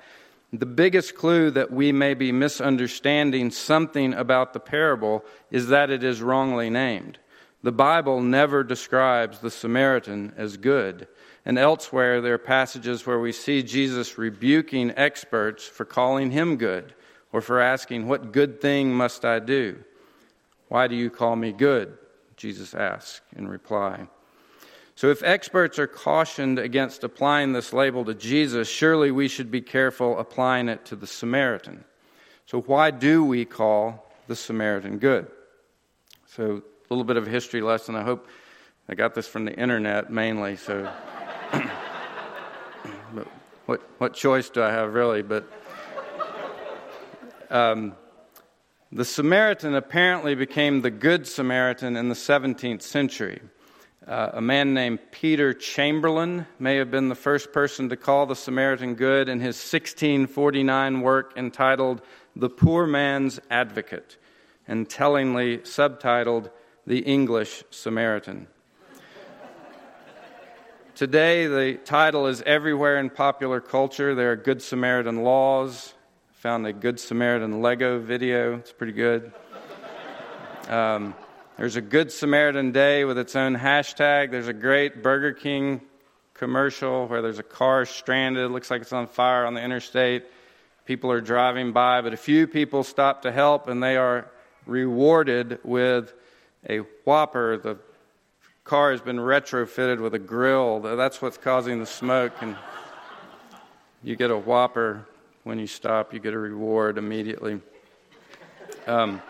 the 0.52 0.66
biggest 0.66 1.16
clue 1.16 1.52
that 1.52 1.72
we 1.72 1.92
may 1.92 2.16
be 2.16 2.32
misunderstanding 2.32 3.52
something 3.52 4.14
about 4.14 4.54
the 4.54 4.60
parable 4.60 5.24
is 5.52 5.68
that 5.68 5.92
it 5.92 6.04
is 6.04 6.22
wrongly 6.22 6.70
named. 6.70 7.20
The 7.62 7.72
Bible 7.72 8.22
never 8.22 8.64
describes 8.64 9.40
the 9.40 9.52
Samaritan 9.52 10.34
as 10.38 10.58
good. 10.58 11.08
And 11.46 11.58
elsewhere, 11.58 12.22
there 12.22 12.34
are 12.34 12.40
passages 12.40 13.06
where 13.06 13.20
we 13.20 13.32
see 13.32 13.64
Jesus 13.64 14.18
rebuking 14.18 14.92
experts 14.96 15.66
for 15.66 15.86
calling 15.86 16.32
him 16.32 16.58
good 16.58 16.94
or 17.32 17.42
for 17.42 17.60
asking, 17.60 18.08
What 18.08 18.32
good 18.32 18.62
thing 18.62 18.94
must 18.94 19.26
I 19.26 19.40
do? 19.40 19.84
Why 20.68 20.88
do 20.88 20.96
you 20.96 21.10
call 21.10 21.36
me 21.36 21.52
good? 21.52 21.98
Jesus 22.38 22.74
asks 22.74 23.22
in 23.36 23.48
reply. 23.48 24.08
So, 24.96 25.10
if 25.10 25.24
experts 25.24 25.80
are 25.80 25.88
cautioned 25.88 26.60
against 26.60 27.06
applying 27.06 27.54
this 27.54 27.72
label 27.72 28.04
to 28.06 28.14
Jesus, 28.14 28.68
surely 28.68 29.12
we 29.12 29.30
should 29.30 29.50
be 29.50 29.62
careful 29.62 30.20
applying 30.20 30.68
it 30.68 30.84
to 30.86 30.96
the 30.98 31.08
Samaritan. 31.08 31.86
So, 32.46 32.62
why 32.62 32.92
do 32.92 33.24
we 33.24 33.46
call 33.46 34.12
the 34.28 34.36
Samaritan 34.36 34.98
good? 34.98 35.28
So, 36.28 36.64
a 36.90 36.94
little 36.94 37.06
bit 37.06 37.16
of 37.16 37.28
a 37.28 37.30
history 37.30 37.62
lesson. 37.62 37.96
I 37.96 38.04
hope 38.04 38.28
I 38.90 38.96
got 38.96 39.16
this 39.16 39.28
from 39.28 39.46
the 39.46 39.54
internet 39.54 40.12
mainly. 40.12 40.58
So, 40.58 40.92
what, 43.70 43.82
what 44.00 44.14
choice 44.16 44.50
do 44.50 44.64
I 44.64 44.72
have, 44.72 44.96
really? 44.96 45.22
But 45.22 45.48
um, 47.52 47.96
the 48.92 49.06
Samaritan 49.06 49.76
apparently 49.76 50.34
became 50.34 50.82
the 50.82 50.90
Good 50.90 51.28
Samaritan 51.28 51.96
in 51.96 52.10
the 52.10 52.16
17th 52.16 52.82
century. 52.82 53.42
Uh, 54.08 54.32
a 54.34 54.42
man 54.42 54.74
named 54.74 54.98
Peter 55.12 55.54
Chamberlen 55.54 56.48
may 56.58 56.78
have 56.78 56.90
been 56.90 57.10
the 57.10 57.16
first 57.16 57.54
person 57.54 57.90
to 57.90 57.96
call 57.96 58.26
the 58.26 58.36
Samaritan 58.36 58.96
good 58.96 59.30
in 59.30 59.40
his 59.40 59.58
1649 59.58 61.02
work 61.02 61.34
entitled 61.36 62.02
The 62.36 62.50
Poor 62.50 62.88
Man's 62.88 63.40
Advocate, 63.52 64.18
and 64.68 64.90
tellingly 64.90 65.60
subtitled 65.60 66.50
The 66.88 67.02
English 67.02 67.64
Samaritan. 67.70 68.48
Today, 71.00 71.48
the 71.48 71.76
title 71.76 72.28
is 72.28 72.42
everywhere 72.42 72.98
in 73.00 73.10
popular 73.10 73.62
culture. 73.62 74.16
There 74.16 74.34
are 74.34 74.36
Good 74.36 74.62
Samaritan 74.62 75.24
laws. 75.24 75.94
Found 76.40 76.68
a 76.68 76.74
Good 76.74 77.00
Samaritan 77.00 77.62
Lego 77.62 78.02
video, 78.02 78.58
it's 78.58 78.74
pretty 78.74 78.92
good. 78.92 79.32
Um, 80.68 81.16
there's 81.56 81.78
a 81.78 81.82
Good 81.82 82.12
Samaritan 82.12 82.74
Day 82.74 83.06
with 83.06 83.18
its 83.18 83.38
own 83.38 83.56
hashtag. 83.56 84.32
There's 84.32 84.50
a 84.50 84.54
great 84.54 85.02
Burger 85.02 85.32
King 85.32 85.80
commercial 86.34 87.08
where 87.08 87.22
there's 87.22 87.40
a 87.40 87.44
car 87.44 87.86
stranded, 87.86 88.44
it 88.44 88.50
looks 88.50 88.70
like 88.70 88.82
it's 88.82 88.92
on 88.92 89.08
fire 89.08 89.46
on 89.46 89.54
the 89.54 89.64
interstate. 89.64 90.26
People 90.84 91.14
are 91.14 91.22
driving 91.22 91.72
by, 91.72 92.02
but 92.02 92.12
a 92.12 92.18
few 92.18 92.46
people 92.46 92.84
stop 92.84 93.22
to 93.22 93.32
help, 93.32 93.70
and 93.70 93.82
they 93.82 93.96
are 93.96 94.30
rewarded 94.66 95.60
with 95.64 96.14
a 96.70 96.80
Whopper. 97.06 97.56
The 97.56 97.78
car 98.70 98.92
has 98.92 99.02
been 99.02 99.18
retrofitted 99.18 100.00
with 100.00 100.14
a 100.14 100.20
grill. 100.20 100.80
That's 100.80 101.24
what's 101.24 101.40
causing 101.40 101.80
the 101.80 101.88
smoke, 101.88 102.34
and 102.40 102.56
you 104.04 104.16
get 104.16 104.30
a 104.30 104.38
Whopper 104.38 105.08
when 105.44 105.58
you 105.58 105.66
stop, 105.66 106.14
you 106.14 106.20
get 106.20 106.36
a 106.36 106.38
reward 106.38 107.00
immediately. 107.00 107.62
Um, 108.86 109.24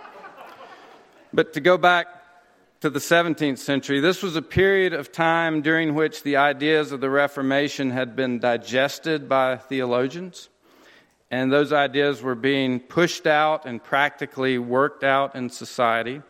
but 1.31 1.53
to 1.53 1.61
go 1.61 1.77
back 1.77 2.07
to 2.81 2.89
the 2.89 2.99
17th 2.99 3.59
century, 3.59 4.01
this 4.01 4.21
was 4.21 4.35
a 4.35 4.41
period 4.41 4.91
of 4.91 5.09
time 5.09 5.61
during 5.61 5.95
which 5.95 6.23
the 6.23 6.35
ideas 6.35 6.91
of 6.91 6.99
the 6.99 7.09
Reformation 7.09 7.91
had 7.91 8.17
been 8.17 8.39
digested 8.39 9.29
by 9.29 9.55
theologians, 9.55 10.49
and 11.31 11.49
those 11.49 11.71
ideas 11.71 12.21
were 12.21 12.35
being 12.35 12.81
pushed 12.81 13.25
out 13.25 13.65
and 13.65 13.81
practically 13.81 14.57
worked 14.57 15.05
out 15.05 15.33
in 15.33 15.49
society. 15.49 16.21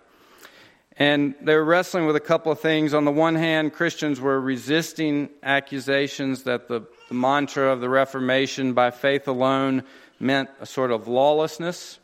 And 1.00 1.34
they 1.41 1.56
were 1.56 1.63
wrestling 1.63 2.06
with 2.06 2.18
a 2.18 2.22
couple 2.22 2.51
of 2.51 2.60
things. 2.60 2.94
On 2.94 3.06
the 3.06 3.12
one 3.12 3.36
hand, 3.36 3.72
Christians 3.72 4.20
were 4.20 4.39
resisting 4.39 5.29
accusations 5.41 6.44
that 6.44 6.68
the, 6.68 6.82
the 7.08 7.13
mantra 7.13 7.72
of 7.72 7.79
the 7.79 7.88
Reformation, 7.88 8.74
by 8.74 8.91
faith 8.91 9.25
alone, 9.29 9.84
meant 10.20 10.50
a 10.60 10.65
sort 10.65 10.91
of 10.91 11.08
lawlessness. 11.08 12.00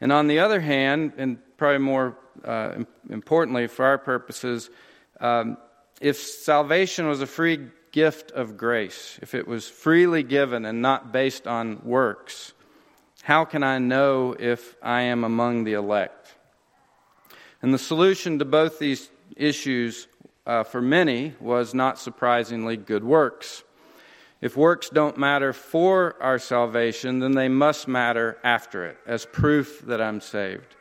And 0.00 0.12
on 0.12 0.28
the 0.28 0.38
other 0.38 0.60
hand, 0.60 1.14
and 1.16 1.38
probably 1.56 1.78
more 1.78 2.16
uh, 2.44 2.84
importantly 3.10 3.66
for 3.66 3.84
our 3.84 3.98
purposes, 3.98 4.70
um, 5.20 5.56
if 6.00 6.16
salvation 6.18 7.08
was 7.08 7.20
a 7.20 7.26
free 7.26 7.66
gift 7.90 8.30
of 8.30 8.56
grace, 8.56 9.18
if 9.20 9.34
it 9.34 9.48
was 9.48 9.68
freely 9.68 10.22
given 10.22 10.64
and 10.64 10.80
not 10.80 11.10
based 11.10 11.48
on 11.48 11.80
works, 11.84 12.52
how 13.22 13.44
can 13.44 13.64
I 13.64 13.78
know 13.78 14.36
if 14.38 14.76
I 14.80 15.02
am 15.02 15.24
among 15.24 15.64
the 15.64 15.72
elect? 15.72 16.17
And 17.62 17.74
the 17.74 17.78
solution 17.78 18.38
to 18.38 18.44
both 18.44 18.78
these 18.78 19.10
issues 19.36 20.06
uh, 20.46 20.62
for 20.64 20.80
many 20.80 21.34
was 21.40 21.74
not 21.74 21.98
surprisingly 21.98 22.76
good 22.76 23.04
works. 23.04 23.64
If 24.40 24.56
works 24.56 24.88
don't 24.88 25.18
matter 25.18 25.52
for 25.52 26.14
our 26.22 26.38
salvation, 26.38 27.18
then 27.18 27.32
they 27.32 27.48
must 27.48 27.88
matter 27.88 28.38
after 28.44 28.86
it 28.86 28.96
as 29.06 29.26
proof 29.26 29.82
that 29.86 30.00
I'm 30.00 30.20
saved. 30.20 30.76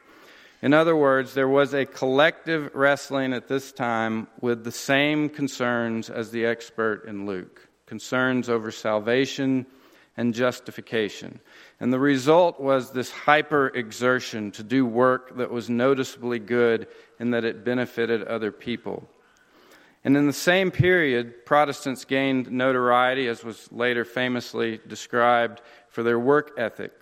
In 0.62 0.74
other 0.74 0.96
words, 0.96 1.34
there 1.34 1.48
was 1.48 1.74
a 1.74 1.86
collective 1.86 2.74
wrestling 2.74 3.34
at 3.34 3.48
this 3.48 3.72
time 3.72 4.28
with 4.42 4.64
the 4.64 4.72
same 4.72 5.30
concerns 5.30 6.10
as 6.10 6.32
the 6.32 6.46
expert 6.46 7.06
in 7.08 7.26
Luke 7.26 7.68
concerns 7.86 8.50
over 8.50 8.70
salvation 8.70 9.66
and 10.18 10.34
justification. 10.34 11.40
And 11.80 11.94
the 11.94 12.00
result 12.00 12.60
was 12.60 12.92
this 12.92 13.12
hyper 13.12 13.68
exertion 13.68 14.52
to 14.52 14.64
do 14.64 14.86
work 14.86 15.38
that 15.38 15.52
was 15.52 15.70
noticeably 15.70 16.40
good 16.40 16.88
in 17.20 17.32
that 17.32 17.46
it 17.46 17.64
benefited 17.64 18.24
other 18.24 18.52
people. 18.52 19.08
And 20.04 20.18
in 20.18 20.26
the 20.26 20.34
same 20.34 20.72
period, 20.72 21.46
Protestants 21.46 22.06
gained 22.06 22.52
notoriety, 22.52 23.28
as 23.28 23.44
was 23.44 23.72
later 23.72 24.06
famously 24.06 24.80
described, 24.88 25.62
for 25.90 26.02
their 26.02 26.20
work 26.20 26.54
ethic 26.58 26.94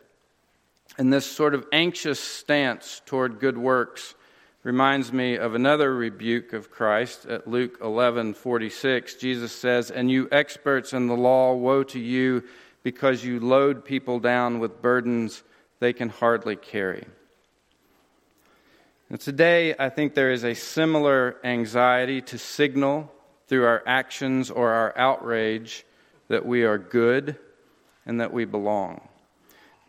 and 0.98 1.12
this 1.12 1.26
sort 1.26 1.54
of 1.54 1.66
anxious 1.72 2.20
stance 2.20 3.02
toward 3.06 3.40
good 3.40 3.58
works 3.58 4.16
reminds 4.64 5.14
me 5.14 5.36
of 5.36 5.54
another 5.54 5.94
rebuke 5.94 6.54
of 6.54 6.72
Christ 6.72 7.26
at 7.26 7.48
Luke 7.48 7.80
11:46. 7.82 9.16
Jesus 9.16 9.52
says, 9.52 9.92
"And 9.92 10.10
you 10.10 10.28
experts 10.32 10.94
in 10.94 11.08
the 11.08 11.16
law, 11.16 11.54
woe 11.54 11.84
to 11.84 12.00
you 12.00 12.44
because 12.86 13.26
you 13.26 13.40
load 13.40 13.84
people 13.84 14.20
down 14.20 14.60
with 14.60 14.80
burdens 14.80 15.42
they 15.80 15.92
can 15.92 16.08
hardly 16.08 16.56
carry." 16.56 17.04
And 19.10 19.20
today, 19.20 19.74
I 19.80 19.90
think 19.90 20.14
there 20.14 20.32
is 20.32 20.44
a 20.44 20.54
similar 20.54 21.38
anxiety 21.44 22.22
to 22.22 22.38
signal 22.38 23.12
through 23.48 23.66
our 23.66 23.82
actions 23.88 24.52
or 24.52 24.70
our 24.72 24.96
outrage 24.98 25.84
that 26.28 26.46
we 26.46 26.64
are 26.64 26.78
good 26.78 27.38
and 28.06 28.22
that 28.22 28.32
we 28.32 28.46
belong. 28.46 29.08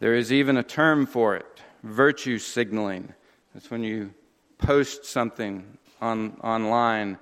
There 0.00 0.14
is 0.14 0.32
even 0.32 0.56
a 0.56 0.62
term 0.62 1.04
for 1.04 1.36
it 1.36 1.60
virtue 1.82 2.38
signaling. 2.38 3.12
That's 3.52 3.70
when 3.70 3.84
you 3.84 4.14
post 4.58 5.04
something 5.04 5.78
on, 6.00 6.38
online 6.42 7.18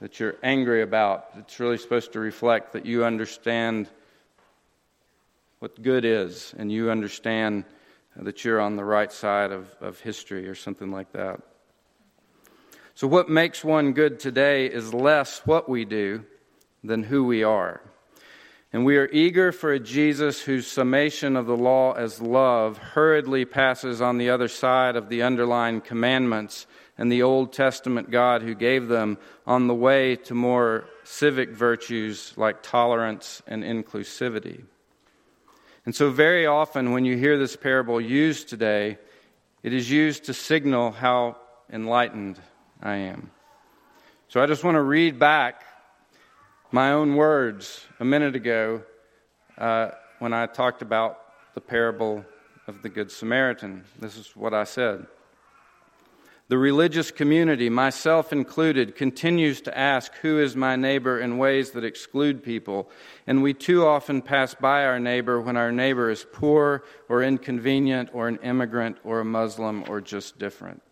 that 0.00 0.20
you're 0.20 0.36
angry 0.42 0.82
about. 0.82 1.30
It's 1.38 1.58
really 1.58 1.78
supposed 1.78 2.12
to 2.12 2.20
reflect 2.20 2.74
that 2.74 2.84
you 2.84 3.04
understand 3.04 3.88
what 5.60 5.80
good 5.80 6.04
is 6.04 6.54
and 6.58 6.72
you 6.72 6.90
understand 6.90 7.64
that 8.16 8.44
you're 8.44 8.60
on 8.60 8.76
the 8.76 8.84
right 8.84 9.12
side 9.12 9.52
of, 9.52 9.74
of 9.80 10.00
history 10.00 10.48
or 10.48 10.54
something 10.54 10.90
like 10.90 11.12
that. 11.12 11.40
So, 12.94 13.06
what 13.06 13.28
makes 13.28 13.62
one 13.62 13.92
good 13.92 14.18
today 14.18 14.66
is 14.66 14.92
less 14.92 15.40
what 15.46 15.68
we 15.68 15.84
do 15.84 16.24
than 16.82 17.04
who 17.04 17.24
we 17.24 17.44
are. 17.44 17.80
And 18.72 18.84
we 18.84 18.96
are 18.98 19.08
eager 19.10 19.52
for 19.52 19.72
a 19.72 19.80
Jesus 19.80 20.42
whose 20.42 20.66
summation 20.66 21.36
of 21.36 21.46
the 21.46 21.56
law 21.56 21.92
as 21.92 22.20
love 22.20 22.78
hurriedly 22.78 23.44
passes 23.44 24.00
on 24.00 24.18
the 24.18 24.30
other 24.30 24.48
side 24.48 24.96
of 24.96 25.08
the 25.08 25.22
underlying 25.22 25.80
commandments 25.80 26.66
and 26.96 27.10
the 27.10 27.22
Old 27.22 27.52
Testament 27.52 28.10
God 28.10 28.42
who 28.42 28.54
gave 28.54 28.88
them 28.88 29.18
on 29.46 29.66
the 29.66 29.74
way 29.74 30.16
to 30.16 30.34
more 30.34 30.84
civic 31.02 31.50
virtues 31.50 32.32
like 32.36 32.62
tolerance 32.62 33.42
and 33.46 33.64
inclusivity. 33.64 34.64
And 35.86 35.94
so, 35.94 36.10
very 36.10 36.46
often 36.46 36.92
when 36.92 37.04
you 37.04 37.16
hear 37.16 37.38
this 37.38 37.56
parable 37.56 38.00
used 38.00 38.48
today, 38.48 38.98
it 39.62 39.72
is 39.72 39.90
used 39.90 40.24
to 40.24 40.34
signal 40.34 40.90
how 40.90 41.36
enlightened 41.72 42.38
I 42.82 42.96
am. 42.96 43.30
So, 44.28 44.42
I 44.42 44.46
just 44.46 44.62
want 44.62 44.74
to 44.74 44.82
read 44.82 45.18
back 45.18 45.64
my 46.70 46.92
own 46.92 47.16
words 47.16 47.86
a 47.98 48.04
minute 48.04 48.36
ago 48.36 48.82
uh, 49.58 49.90
when 50.18 50.32
I 50.32 50.46
talked 50.46 50.82
about 50.82 51.18
the 51.54 51.60
parable 51.60 52.24
of 52.66 52.82
the 52.82 52.88
Good 52.88 53.10
Samaritan. 53.10 53.84
This 53.98 54.16
is 54.16 54.36
what 54.36 54.54
I 54.54 54.64
said. 54.64 55.06
The 56.50 56.58
religious 56.58 57.12
community, 57.12 57.68
myself 57.68 58.32
included, 58.32 58.96
continues 58.96 59.60
to 59.60 59.78
ask, 59.78 60.12
Who 60.16 60.40
is 60.40 60.56
my 60.56 60.74
neighbor 60.74 61.20
in 61.20 61.38
ways 61.38 61.70
that 61.70 61.84
exclude 61.84 62.42
people? 62.42 62.90
And 63.24 63.40
we 63.40 63.54
too 63.54 63.86
often 63.86 64.20
pass 64.20 64.52
by 64.52 64.84
our 64.84 64.98
neighbor 64.98 65.40
when 65.40 65.56
our 65.56 65.70
neighbor 65.70 66.10
is 66.10 66.26
poor 66.32 66.82
or 67.08 67.22
inconvenient 67.22 68.10
or 68.12 68.26
an 68.26 68.40
immigrant 68.42 68.96
or 69.04 69.20
a 69.20 69.24
Muslim 69.24 69.84
or 69.88 70.00
just 70.00 70.40
different. 70.40 70.82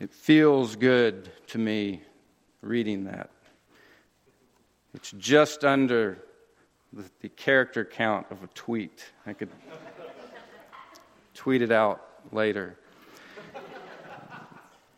It 0.00 0.12
feels 0.12 0.74
good 0.74 1.30
to 1.46 1.58
me 1.58 2.02
reading 2.62 3.04
that. 3.04 3.30
It's 4.94 5.12
just 5.12 5.64
under 5.64 6.18
the, 6.92 7.28
character 7.28 7.84
count 7.84 8.26
of 8.32 8.42
a 8.42 8.48
tweet. 8.48 9.12
I 9.28 9.32
could 9.32 9.50
tweet 11.34 11.62
it 11.62 11.70
out 11.70 12.04
later. 12.32 12.76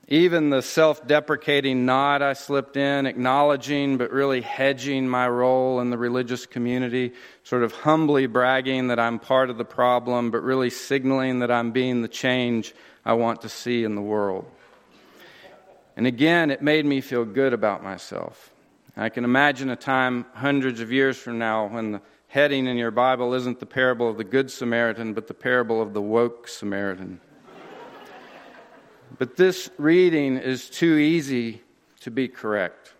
Even 0.08 0.50
the 0.50 0.62
self 0.62 1.06
deprecating 1.06 1.86
nod 1.86 2.22
I 2.22 2.32
slipped 2.32 2.76
in, 2.76 3.06
acknowledging 3.06 3.98
but 3.98 4.10
really 4.10 4.40
hedging 4.40 5.08
my 5.08 5.28
role 5.28 5.80
in 5.80 5.90
the 5.90 5.98
religious 5.98 6.44
community, 6.44 7.12
sort 7.44 7.62
of 7.62 7.72
humbly 7.72 8.26
bragging 8.26 8.88
that 8.88 8.98
I'm 8.98 9.18
part 9.18 9.48
of 9.48 9.58
the 9.58 9.64
problem, 9.64 10.30
but 10.30 10.42
really 10.42 10.70
signaling 10.70 11.38
that 11.38 11.50
I'm 11.50 11.70
being 11.70 12.02
the 12.02 12.08
change 12.08 12.74
I 13.04 13.14
want 13.14 13.42
to 13.42 13.48
see 13.48 13.84
in 13.84 13.94
the 13.94 14.02
world. 14.02 14.44
And 15.96 16.06
again, 16.06 16.50
it 16.50 16.62
made 16.62 16.84
me 16.84 17.00
feel 17.00 17.24
good 17.24 17.52
about 17.52 17.82
myself. 17.82 18.50
I 18.96 19.08
can 19.08 19.24
imagine 19.24 19.70
a 19.70 19.76
time 19.76 20.26
hundreds 20.34 20.80
of 20.80 20.92
years 20.92 21.16
from 21.16 21.38
now 21.38 21.68
when 21.68 21.92
the 21.92 22.02
heading 22.28 22.66
in 22.66 22.76
your 22.76 22.90
Bible 22.90 23.34
isn't 23.34 23.60
the 23.60 23.66
parable 23.66 24.08
of 24.08 24.16
the 24.16 24.24
Good 24.24 24.50
Samaritan, 24.50 25.14
but 25.14 25.28
the 25.28 25.34
parable 25.34 25.80
of 25.80 25.92
the 25.92 26.02
woke 26.02 26.48
Samaritan. 26.48 27.20
But 29.18 29.36
this 29.36 29.70
reading 29.78 30.36
is 30.36 30.70
too 30.70 30.96
easy 30.96 31.62
to 32.00 32.10
be 32.10 32.28
correct. 32.28 32.94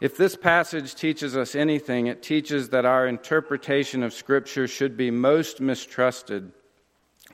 If 0.00 0.16
this 0.16 0.36
passage 0.36 0.94
teaches 0.94 1.36
us 1.36 1.54
anything, 1.54 2.08
it 2.08 2.22
teaches 2.22 2.70
that 2.70 2.84
our 2.84 3.06
interpretation 3.06 4.02
of 4.02 4.12
Scripture 4.12 4.66
should 4.66 4.96
be 4.96 5.10
most 5.10 5.60
mistrusted 5.60 6.52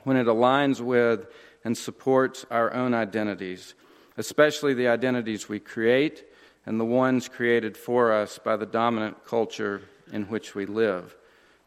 when 0.03 0.17
it 0.17 0.27
aligns 0.27 0.79
with 0.79 1.27
and 1.63 1.77
supports 1.77 2.45
our 2.49 2.73
own 2.73 2.93
identities, 2.93 3.73
especially 4.17 4.73
the 4.73 4.87
identities 4.87 5.49
we 5.49 5.59
create 5.59 6.25
and 6.65 6.79
the 6.79 6.85
ones 6.85 7.27
created 7.27 7.75
for 7.75 8.11
us 8.11 8.39
by 8.39 8.55
the 8.55 8.65
dominant 8.65 9.25
culture 9.25 9.81
in 10.11 10.23
which 10.25 10.55
we 10.55 10.65
live. 10.65 11.15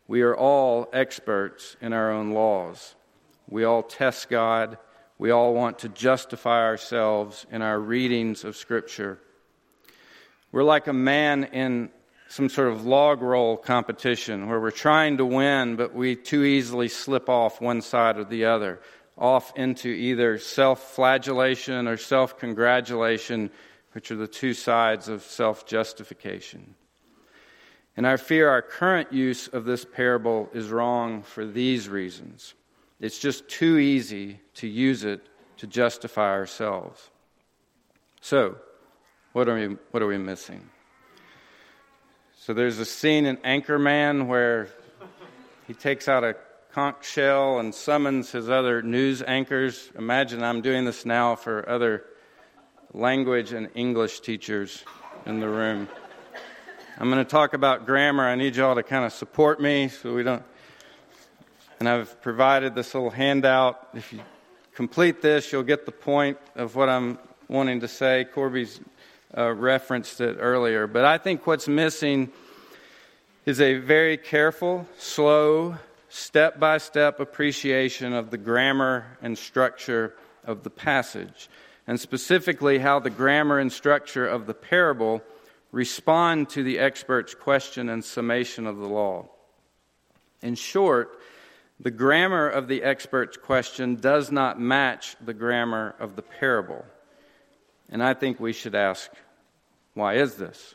We 0.07 0.23
are 0.23 0.37
all 0.37 0.89
experts 0.93 1.77
in 1.81 1.93
our 1.93 2.13
own 2.13 2.33
laws. 2.33 2.95
We 3.49 3.65
all 3.65 3.83
test 3.83 4.29
God. 4.29 4.79
We 5.19 5.31
all 5.31 5.55
want 5.55 5.81
to 5.81 5.89
justify 5.89 6.63
ourselves 6.63 7.47
in 7.51 7.63
our 7.63 7.79
readings 7.79 8.45
of 8.45 8.57
Scripture. 8.57 9.19
We're 10.51 10.65
like 10.65 10.87
a 10.87 10.93
man 10.93 11.45
in 11.45 11.91
some 12.29 12.49
sort 12.49 12.69
of 12.69 12.85
log 12.85 13.23
roll 13.23 13.57
competition 13.57 14.49
where 14.49 14.61
we're 14.61 14.71
trying 14.71 15.19
to 15.19 15.27
win, 15.27 15.77
but 15.77 15.95
we 15.95 16.17
too 16.17 16.43
easily 16.43 16.89
slip 16.89 17.29
off 17.29 17.61
one 17.61 17.81
side 17.81 18.19
or 18.19 18.25
the 18.25 18.47
other, 18.47 18.81
off 19.17 19.53
into 19.57 19.89
either 19.89 20.39
self 20.39 20.95
flagellation 20.95 21.87
or 21.87 21.97
self 21.97 22.39
congratulation 22.39 23.51
which 23.93 24.11
are 24.11 24.17
the 24.17 24.27
two 24.27 24.53
sides 24.53 25.09
of 25.09 25.23
self 25.23 25.65
justification. 25.67 26.75
And 27.97 28.07
I 28.07 28.17
fear 28.17 28.49
our 28.49 28.63
current 28.63 29.13
use 29.13 29.47
of 29.47 29.65
this 29.65 29.85
parable 29.85 30.51
is 30.53 30.69
wrong 30.69 31.23
for 31.23 31.47
these 31.47 31.89
reasons. 31.89 32.55
It's 33.05 33.19
just 33.19 33.51
too 33.51 33.77
easy 33.77 34.41
to 34.55 34.67
use 34.67 35.05
it 35.05 35.21
to 35.59 35.67
justify 35.67 36.31
ourselves. 36.31 37.11
So, 38.23 38.57
what 39.35 39.47
are 39.47 39.55
we, 39.57 39.77
what 39.91 40.03
are 40.03 40.07
we 40.07 40.17
missing? 40.17 40.71
So, 42.39 42.55
there's 42.55 42.79
a 42.79 42.87
scene 42.87 43.27
in 43.27 43.37
Anchorman 43.37 44.27
where 44.27 44.69
he 45.67 45.75
takes 45.75 46.09
out 46.09 46.25
a 46.25 46.35
conch 46.73 47.07
shell 47.07 47.59
and 47.59 47.75
summons 47.75 48.33
his 48.33 48.49
other 48.49 48.81
news 48.81 49.21
anchors. 49.21 49.91
Imagine 49.99 50.43
I'm 50.43 50.63
doing 50.63 50.87
this 50.87 51.05
now 51.05 51.37
for 51.37 51.69
other 51.69 52.07
language 52.95 53.53
and 53.53 53.69
English 53.75 54.21
teachers 54.21 54.83
in 55.27 55.41
the 55.41 55.49
room. 55.51 55.91
I'm 56.97 57.11
going 57.11 57.23
to 57.23 57.31
talk 57.31 57.53
about 57.53 57.85
grammar. 57.85 58.27
I 58.27 58.35
need 58.35 58.57
y'all 58.57 58.77
to 58.77 58.83
kind 58.83 59.05
of 59.05 59.13
support 59.13 59.61
me 59.61 59.89
so 59.89 60.15
we 60.15 60.23
don't. 60.23 60.43
And 61.85 61.91
I've 61.91 62.23
provided 62.23 62.75
this 62.75 62.95
little 62.95 63.11
handout. 63.11 63.91
If 63.93 64.11
you 64.11 64.21
complete 64.75 65.21
this, 65.21 65.53
you'll 65.53 65.65
get 65.65 65.85
the 65.85 65.93
point 65.93 66.39
of 66.57 66.77
what 66.77 66.89
I'm 66.89 67.19
wanting 67.47 67.81
to 67.81 67.89
say. 67.89 68.25
Corby's 68.25 68.81
uh, 69.37 69.53
referenced 69.53 70.19
it 70.23 70.39
earlier. 70.41 70.87
But 70.87 71.05
I 71.05 71.19
think 71.19 71.47
what's 71.47 71.69
missing 71.69 72.33
is 73.45 73.61
a 73.61 73.75
very 73.75 74.17
careful, 74.17 74.89
slow, 74.97 75.77
step 76.09 76.59
by 76.59 76.79
step 76.79 77.21
appreciation 77.21 78.15
of 78.15 78.31
the 78.31 78.39
grammar 78.39 79.19
and 79.21 79.37
structure 79.37 80.15
of 80.43 80.63
the 80.63 80.71
passage 80.71 81.51
and 81.87 82.01
specifically 82.01 82.79
how 82.79 82.99
the 82.99 83.11
grammar 83.11 83.59
and 83.59 83.71
structure 83.71 84.27
of 84.27 84.47
the 84.47 84.55
parable 84.55 85.21
respond 85.71 86.49
to 86.49 86.63
the 86.63 86.79
expert's 86.79 87.35
question 87.35 87.91
and 87.91 88.03
summation 88.03 88.67
of 88.67 88.79
the 88.79 88.89
law. 88.89 89.27
In 90.41 90.55
short, 90.55 91.21
the 91.81 91.91
grammar 91.91 92.49
of 92.49 92.69
the 92.69 92.83
expert's 92.83 93.37
question 93.37 93.97
does 93.97 94.31
not 94.31 94.61
match 94.61 95.17
the 95.25 95.35
grammar 95.35 95.95
of 95.99 96.17
the 96.17 96.23
parable. 96.23 96.85
And 97.89 98.03
I 98.03 98.15
think 98.15 98.41
we 98.41 98.53
should 98.53 98.75
ask, 98.75 99.11
why 99.95 100.15
is 100.15 100.37
this? 100.37 100.75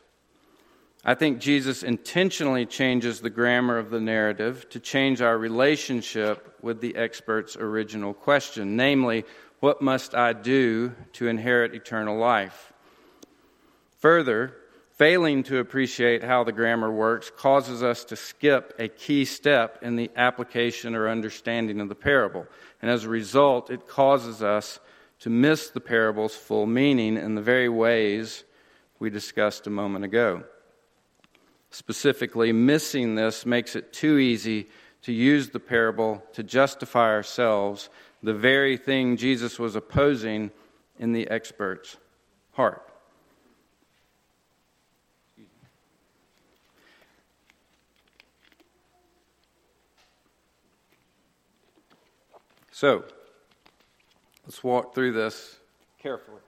I 1.04 1.14
think 1.14 1.40
Jesus 1.40 1.82
intentionally 1.82 2.66
changes 2.66 3.20
the 3.20 3.30
grammar 3.30 3.78
of 3.78 3.90
the 3.90 4.00
narrative 4.00 4.68
to 4.70 4.80
change 4.80 5.22
our 5.22 5.36
relationship 5.36 6.58
with 6.60 6.80
the 6.82 6.94
expert's 6.96 7.56
original 7.56 8.12
question, 8.12 8.76
namely, 8.76 9.24
what 9.60 9.80
must 9.80 10.14
I 10.14 10.34
do 10.34 10.94
to 11.14 11.28
inherit 11.28 11.74
eternal 11.74 12.18
life? 12.18 12.72
Further, 13.98 14.54
failing 15.00 15.42
to 15.42 15.60
appreciate 15.60 16.22
how 16.22 16.44
the 16.44 16.52
grammar 16.52 16.92
works 16.92 17.32
causes 17.34 17.82
us 17.82 18.04
to 18.04 18.14
skip 18.14 18.74
a 18.78 18.86
key 18.86 19.24
step 19.24 19.78
in 19.80 19.96
the 19.96 20.10
application 20.14 20.94
or 20.94 21.08
understanding 21.08 21.80
of 21.80 21.88
the 21.88 21.94
parable. 21.94 22.46
And 22.82 22.90
as 22.90 23.04
a 23.04 23.08
result, 23.08 23.70
it 23.70 23.88
causes 23.88 24.42
us 24.42 24.78
to 25.20 25.30
miss 25.30 25.70
the 25.70 25.80
parable's 25.80 26.34
full 26.34 26.66
meaning 26.66 27.16
in 27.16 27.34
the 27.34 27.40
very 27.40 27.70
ways 27.70 28.44
we 28.98 29.08
discussed 29.08 29.66
a 29.66 29.70
moment 29.70 30.04
ago. 30.04 30.44
Specifically, 31.70 32.52
missing 32.52 33.14
this 33.14 33.46
makes 33.46 33.74
it 33.74 33.94
too 33.94 34.18
easy 34.18 34.68
to 35.00 35.14
use 35.14 35.48
the 35.48 35.60
parable 35.60 36.22
to 36.34 36.42
justify 36.42 37.08
ourselves 37.08 37.88
the 38.22 38.34
very 38.34 38.76
thing 38.76 39.16
Jesus 39.16 39.58
was 39.58 39.76
opposing 39.76 40.50
in 40.98 41.12
the 41.12 41.26
expert's 41.30 41.96
heart. 42.52 42.89
So, 52.80 53.04
let's 54.46 54.64
walk 54.64 54.94
through 54.94 55.12
this 55.12 55.58
carefully. 55.98 56.40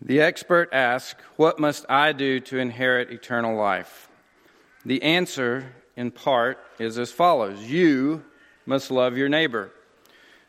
The 0.00 0.22
expert 0.22 0.70
asks, 0.72 1.22
What 1.36 1.58
must 1.58 1.84
I 1.90 2.12
do 2.12 2.40
to 2.40 2.56
inherit 2.56 3.10
eternal 3.12 3.54
life? 3.54 4.08
The 4.82 5.02
answer 5.02 5.74
in 5.94 6.10
part, 6.10 6.58
is 6.78 6.98
as 6.98 7.12
follows 7.12 7.60
You 7.60 8.24
must 8.64 8.90
love 8.90 9.18
your 9.18 9.28
neighbor. 9.28 9.72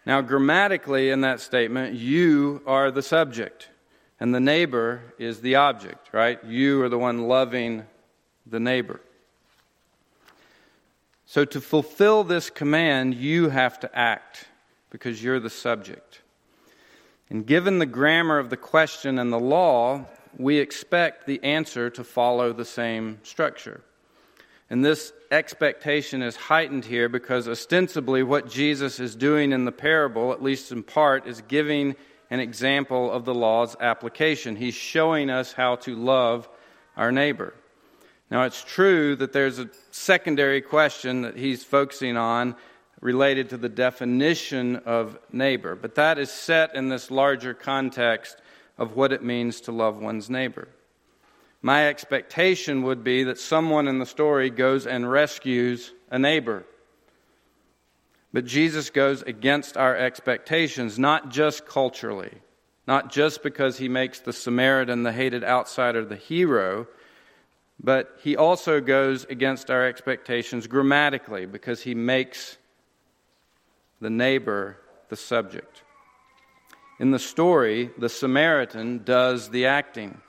Now, 0.06 0.22
grammatically, 0.22 1.10
in 1.10 1.20
that 1.22 1.42
statement, 1.42 1.96
you 1.96 2.62
are 2.66 2.92
the 2.92 3.02
subject, 3.02 3.68
and 4.22 4.34
the 4.34 4.40
neighbor 4.40 5.02
is 5.18 5.42
the 5.42 5.56
object, 5.56 6.14
right? 6.14 6.42
You 6.46 6.82
are 6.84 6.88
the 6.88 6.98
one 6.98 7.28
loving 7.28 7.84
the 8.46 8.62
neighbor. 8.62 9.02
So, 11.30 11.46
to 11.46 11.62
fulfill 11.62 12.24
this 12.24 12.50
command, 12.50 13.14
you 13.14 13.50
have 13.50 13.80
to 13.82 13.96
act 13.96 14.46
because 14.90 15.24
you're 15.24 15.40
the 15.40 15.52
subject. 15.52 16.24
And 17.30 17.46
given 17.46 17.78
the 17.78 17.86
grammar 17.86 18.40
of 18.40 18.50
the 18.50 18.58
question 18.58 19.20
and 19.20 19.32
the 19.32 19.40
law, 19.40 20.06
we 20.40 20.58
expect 20.58 21.28
the 21.28 21.40
answer 21.44 21.92
to 21.92 22.04
follow 22.04 22.52
the 22.52 22.66
same 22.66 23.20
structure. 23.22 23.82
And 24.72 24.84
this 24.84 25.14
expectation 25.30 26.24
is 26.24 26.36
heightened 26.36 26.86
here 26.86 27.10
because 27.10 27.48
ostensibly 27.48 28.24
what 28.24 28.50
Jesus 28.50 29.00
is 29.00 29.16
doing 29.16 29.52
in 29.52 29.66
the 29.66 29.72
parable, 29.72 30.34
at 30.34 30.42
least 30.42 30.72
in 30.72 30.82
part, 30.82 31.28
is 31.28 31.44
giving 31.48 31.96
an 32.32 32.40
example 32.40 33.12
of 33.12 33.26
the 33.26 33.36
law's 33.36 33.76
application. 33.80 34.56
He's 34.56 34.74
showing 34.74 35.30
us 35.30 35.54
how 35.54 35.76
to 35.76 35.96
love 35.96 36.50
our 36.98 37.12
neighbor. 37.12 37.54
Now, 38.32 38.44
it's 38.44 38.64
true 38.64 39.16
that 39.16 39.34
there's 39.34 39.58
a 39.58 39.70
secondary 39.92 40.62
question 40.62 41.24
that 41.24 41.36
he's 41.36 41.64
focusing 41.64 42.16
on 42.16 42.56
related 43.02 43.50
to 43.50 43.58
the 43.58 43.70
definition 43.70 44.76
of 44.78 45.18
neighbor, 45.32 45.76
but 45.76 45.96
that 45.96 46.20
is 46.20 46.30
set 46.30 46.76
in 46.76 46.90
this 46.90 47.10
larger 47.10 47.54
context 47.54 48.38
of 48.78 48.96
what 48.96 49.12
it 49.12 49.24
means 49.24 49.62
to 49.62 49.72
love 49.72 50.00
one's 50.00 50.30
neighbor. 50.30 50.68
My 51.62 51.88
expectation 51.88 52.84
would 52.84 53.04
be 53.04 53.24
that 53.24 53.40
someone 53.40 53.88
in 53.88 54.00
the 54.00 54.06
story 54.06 54.50
goes 54.50 54.86
and 54.86 55.10
rescues 55.10 55.92
a 56.12 56.20
neighbor. 56.20 56.66
But 58.32 58.46
Jesus 58.46 58.90
goes 58.90 59.24
against 59.24 59.76
our 59.76 59.96
expectations, 59.96 61.00
not 61.00 61.30
just 61.30 61.66
culturally, 61.66 62.38
not 62.88 63.12
just 63.12 63.44
because 63.44 63.78
he 63.78 63.90
makes 63.90 64.20
the 64.20 64.34
Samaritan, 64.34 65.04
the 65.04 65.12
hated 65.12 65.44
outsider, 65.44 66.06
the 66.06 66.16
hero, 66.16 66.88
but 67.82 68.18
he 68.22 68.36
also 68.36 68.82
goes 68.82 69.26
against 69.26 69.72
our 69.72 69.86
expectations 69.86 70.68
grammatically 70.68 71.46
because 71.46 71.82
he 71.82 71.96
makes 71.96 72.58
the 74.02 74.10
neighbor 74.10 74.78
the 75.10 75.16
subject. 75.16 75.84
In 77.00 77.12
the 77.12 77.20
story, 77.20 77.92
the 77.98 78.10
Samaritan 78.10 79.04
does 79.06 79.50
the 79.50 79.68
acting. 79.68 80.20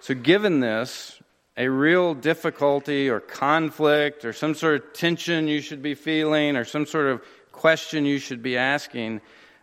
So, 0.00 0.14
given 0.14 0.60
this, 0.60 1.20
a 1.56 1.68
real 1.68 2.14
difficulty 2.14 3.10
or 3.10 3.20
conflict 3.20 4.24
or 4.24 4.32
some 4.32 4.54
sort 4.54 4.76
of 4.76 4.92
tension 4.92 5.48
you 5.48 5.60
should 5.60 5.82
be 5.82 5.94
feeling 5.94 6.56
or 6.56 6.64
some 6.64 6.86
sort 6.86 7.06
of 7.06 7.22
question 7.50 8.06
you 8.06 8.18
should 8.18 8.42
be 8.42 8.56
asking 8.56 9.20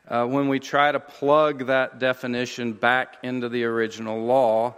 uh, 0.08 0.26
when 0.26 0.48
we 0.48 0.60
try 0.60 0.92
to 0.92 1.00
plug 1.00 1.66
that 1.68 2.00
definition 2.00 2.74
back 2.74 3.18
into 3.24 3.50
the 3.50 3.64
original 3.64 4.24
law 4.24 4.76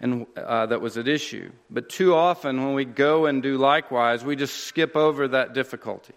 and 0.00 0.26
uh, 0.36 0.66
that 0.66 0.80
was 0.80 0.96
at 0.96 1.08
issue. 1.08 1.50
But 1.70 1.88
too 1.88 2.14
often, 2.14 2.64
when 2.64 2.74
we 2.74 2.84
go 2.84 3.26
and 3.26 3.42
do 3.42 3.58
likewise, 3.58 4.24
we 4.24 4.36
just 4.36 4.64
skip 4.64 4.96
over 4.96 5.28
that 5.28 5.54
difficulty 5.54 6.14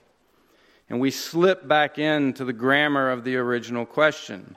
and 0.89 0.99
we 0.99 1.11
slip 1.11 1.67
back 1.67 1.97
into 1.97 2.45
the 2.45 2.53
grammar 2.53 3.11
of 3.11 3.23
the 3.23 3.37
original 3.37 3.85
question 3.85 4.55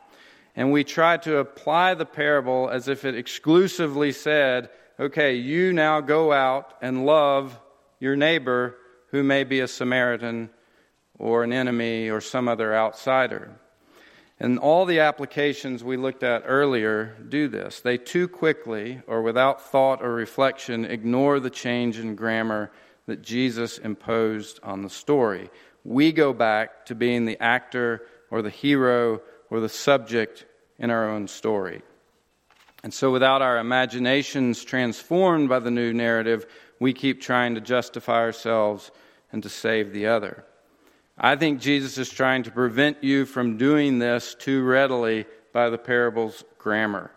and 0.56 0.70
we 0.70 0.84
try 0.84 1.16
to 1.18 1.38
apply 1.38 1.94
the 1.94 2.06
parable 2.06 2.68
as 2.68 2.88
if 2.88 3.04
it 3.04 3.16
exclusively 3.16 4.12
said, 4.12 4.70
okay, 5.00 5.34
you 5.34 5.72
now 5.72 6.00
go 6.00 6.32
out 6.32 6.74
and 6.80 7.06
love 7.06 7.58
your 7.98 8.16
neighbor 8.16 8.76
who 9.10 9.22
may 9.22 9.44
be 9.44 9.60
a 9.60 9.68
Samaritan 9.68 10.50
or 11.18 11.44
an 11.44 11.52
enemy 11.52 12.08
or 12.08 12.20
some 12.20 12.48
other 12.48 12.74
outsider. 12.74 13.52
And 14.40 14.58
all 14.58 14.84
the 14.84 15.00
applications 15.00 15.84
we 15.84 15.96
looked 15.96 16.22
at 16.22 16.42
earlier 16.44 17.16
do 17.28 17.46
this. 17.46 17.80
They 17.80 17.98
too 17.98 18.26
quickly, 18.26 19.00
or 19.06 19.22
without 19.22 19.62
thought 19.62 20.02
or 20.02 20.12
reflection, 20.12 20.84
ignore 20.84 21.38
the 21.38 21.50
change 21.50 21.98
in 21.98 22.16
grammar 22.16 22.72
that 23.06 23.22
Jesus 23.22 23.78
imposed 23.78 24.58
on 24.62 24.82
the 24.82 24.90
story. 24.90 25.50
We 25.84 26.10
go 26.12 26.32
back 26.32 26.86
to 26.86 26.94
being 26.94 27.26
the 27.26 27.40
actor 27.40 28.02
or 28.30 28.42
the 28.42 28.50
hero 28.50 29.20
or 29.50 29.60
the 29.60 29.68
subject 29.68 30.46
in 30.78 30.90
our 30.90 31.08
own 31.08 31.28
story. 31.28 31.82
And 32.82 32.92
so, 32.92 33.12
without 33.12 33.40
our 33.40 33.58
imaginations 33.58 34.64
transformed 34.64 35.48
by 35.48 35.60
the 35.60 35.70
new 35.70 35.92
narrative, 35.92 36.46
we 36.80 36.92
keep 36.92 37.20
trying 37.20 37.54
to 37.54 37.60
justify 37.60 38.18
ourselves 38.18 38.90
and 39.32 39.42
to 39.42 39.48
save 39.48 39.92
the 39.92 40.06
other. 40.06 40.44
I 41.16 41.36
think 41.36 41.60
Jesus 41.60 41.96
is 41.98 42.10
trying 42.10 42.42
to 42.44 42.50
prevent 42.50 43.04
you 43.04 43.24
from 43.24 43.56
doing 43.56 43.98
this 43.98 44.34
too 44.34 44.64
readily 44.64 45.26
by 45.52 45.70
the 45.70 45.78
parable's 45.78 46.44
grammar. 46.58 47.10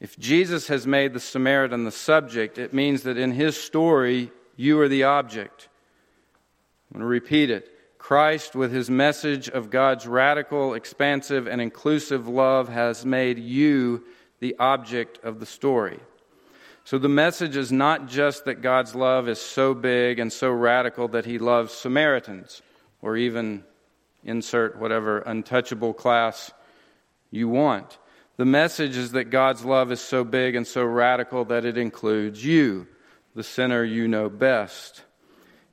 If 0.00 0.18
Jesus 0.18 0.68
has 0.68 0.86
made 0.86 1.12
the 1.12 1.20
Samaritan 1.20 1.84
the 1.84 1.90
subject, 1.90 2.58
it 2.58 2.72
means 2.72 3.02
that 3.02 3.18
in 3.18 3.32
his 3.32 3.60
story, 3.60 4.30
you 4.56 4.80
are 4.80 4.88
the 4.88 5.04
object. 5.04 5.68
I'm 6.90 7.00
going 7.00 7.02
to 7.02 7.06
repeat 7.06 7.50
it. 7.50 7.70
Christ, 7.98 8.54
with 8.54 8.72
his 8.72 8.88
message 8.88 9.48
of 9.48 9.68
God's 9.68 10.06
radical, 10.06 10.74
expansive, 10.74 11.46
and 11.46 11.60
inclusive 11.60 12.28
love, 12.28 12.68
has 12.68 13.04
made 13.04 13.38
you 13.38 14.04
the 14.40 14.54
object 14.58 15.18
of 15.24 15.40
the 15.40 15.46
story. 15.46 15.98
So 16.84 16.98
the 16.98 17.08
message 17.08 17.56
is 17.56 17.72
not 17.72 18.06
just 18.06 18.44
that 18.44 18.62
God's 18.62 18.94
love 18.94 19.28
is 19.28 19.40
so 19.40 19.74
big 19.74 20.20
and 20.20 20.32
so 20.32 20.50
radical 20.50 21.08
that 21.08 21.24
he 21.24 21.38
loves 21.38 21.72
Samaritans, 21.72 22.62
or 23.06 23.16
even 23.16 23.62
insert 24.24 24.76
whatever 24.80 25.20
untouchable 25.20 25.94
class 25.94 26.50
you 27.30 27.48
want. 27.48 27.98
The 28.36 28.44
message 28.44 28.96
is 28.96 29.12
that 29.12 29.30
God's 29.30 29.64
love 29.64 29.92
is 29.92 30.00
so 30.00 30.24
big 30.24 30.56
and 30.56 30.66
so 30.66 30.84
radical 30.84 31.44
that 31.44 31.64
it 31.64 31.78
includes 31.78 32.44
you, 32.44 32.88
the 33.36 33.44
sinner 33.44 33.84
you 33.84 34.08
know 34.08 34.28
best. 34.28 35.04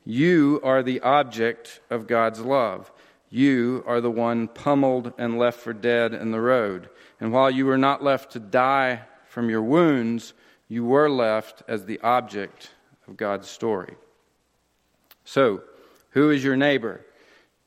You 0.06 0.62
are 0.64 0.84
the 0.84 1.02
object 1.02 1.82
of 1.90 2.06
God's 2.06 2.40
love. 2.40 2.92
You 3.32 3.84
are 3.88 4.00
the 4.00 4.12
one 4.12 4.48
pummeled 4.48 5.14
and 5.18 5.40
left 5.40 5.60
for 5.60 5.74
dead 5.74 6.14
in 6.14 6.30
the 6.30 6.40
road. 6.40 6.88
And 7.20 7.34
while 7.34 7.50
you 7.50 7.66
were 7.66 7.80
not 7.80 8.04
left 8.04 8.34
to 8.34 8.40
die 8.40 9.02
from 9.28 9.50
your 9.50 9.64
wounds, 9.64 10.36
you 10.68 10.86
were 10.86 11.10
left 11.10 11.64
as 11.68 11.86
the 11.86 12.00
object 12.02 12.70
of 13.08 13.18
God's 13.18 13.50
story. 13.50 13.96
So, 15.26 15.64
who 16.12 16.30
is 16.30 16.44
your 16.44 16.56
neighbor? 16.56 17.04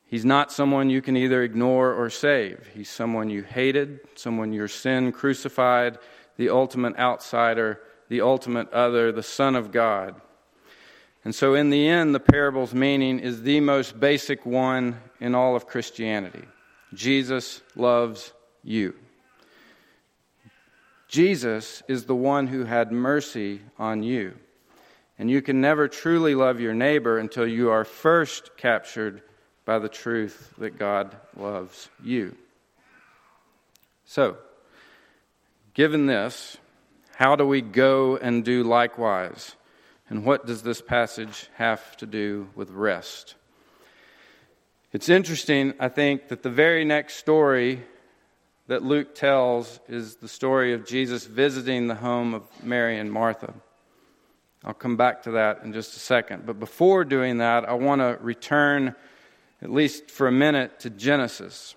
He's 0.07 0.25
not 0.25 0.53
someone 0.53 0.89
you 0.89 1.01
can 1.01 1.17
either 1.17 1.43
ignore 1.43 1.93
or 1.93 2.09
save. 2.09 2.69
He's 2.73 2.89
someone 2.89 3.29
you 3.29 3.43
hated, 3.43 3.99
someone 4.15 4.53
your 4.53 4.69
sin 4.69 5.11
crucified, 5.11 5.97
the 6.37 6.49
ultimate 6.49 6.97
outsider, 6.97 7.81
the 8.07 8.21
ultimate 8.21 8.71
other, 8.71 9.11
the 9.11 9.21
Son 9.23 9.55
of 9.55 9.71
God. 9.71 10.15
And 11.25 11.35
so, 11.35 11.55
in 11.55 11.71
the 11.71 11.89
end, 11.89 12.15
the 12.15 12.21
parable's 12.21 12.73
meaning 12.73 13.19
is 13.19 13.41
the 13.41 13.59
most 13.59 13.99
basic 13.99 14.45
one 14.45 14.97
in 15.19 15.35
all 15.35 15.57
of 15.57 15.67
Christianity 15.67 16.45
Jesus 16.93 17.61
loves 17.75 18.31
you. 18.63 18.95
Jesus 21.09 21.83
is 21.89 22.05
the 22.05 22.15
one 22.15 22.47
who 22.47 22.63
had 22.63 22.93
mercy 22.93 23.61
on 23.77 24.03
you. 24.03 24.33
And 25.19 25.29
you 25.29 25.41
can 25.41 25.59
never 25.59 25.87
truly 25.87 26.35
love 26.35 26.59
your 26.61 26.73
neighbor 26.73 27.17
until 27.17 27.47
you 27.47 27.71
are 27.71 27.83
first 27.83 28.55
captured 28.55 29.21
by 29.67 29.77
the 29.79 29.89
truth 29.89 30.53
that 30.57 30.79
God 30.79 31.13
loves 31.35 31.89
you. 32.01 32.35
So, 34.05 34.37
given 35.73 36.05
this, 36.05 36.55
how 37.15 37.35
do 37.35 37.45
we 37.45 37.61
go 37.61 38.15
and 38.15 38.45
do 38.45 38.63
likewise? 38.63 39.57
And 40.09 40.23
what 40.23 40.45
does 40.47 40.63
this 40.63 40.81
passage 40.81 41.49
have 41.55 41.97
to 41.97 42.05
do 42.05 42.47
with 42.55 42.71
rest? 42.71 43.35
It's 44.93 45.09
interesting, 45.09 45.73
I 45.81 45.89
think, 45.89 46.29
that 46.29 46.43
the 46.43 46.49
very 46.49 46.85
next 46.85 47.17
story 47.17 47.83
that 48.67 48.83
Luke 48.83 49.15
tells 49.15 49.81
is 49.89 50.15
the 50.15 50.29
story 50.29 50.73
of 50.73 50.85
Jesus 50.85 51.25
visiting 51.25 51.87
the 51.87 51.95
home 51.95 52.33
of 52.33 52.43
Mary 52.63 52.97
and 52.97 53.11
Martha. 53.11 53.53
I'll 54.63 54.73
come 54.73 54.95
back 54.95 55.23
to 55.23 55.31
that 55.31 55.63
in 55.63 55.73
just 55.73 55.97
a 55.97 55.99
second. 55.99 56.45
But 56.45 56.57
before 56.57 57.03
doing 57.03 57.39
that, 57.39 57.67
I 57.67 57.73
want 57.73 57.99
to 57.99 58.17
return, 58.21 58.95
at 59.61 59.71
least 59.71 60.11
for 60.11 60.27
a 60.27 60.31
minute, 60.31 60.79
to 60.81 60.89
Genesis. 60.89 61.75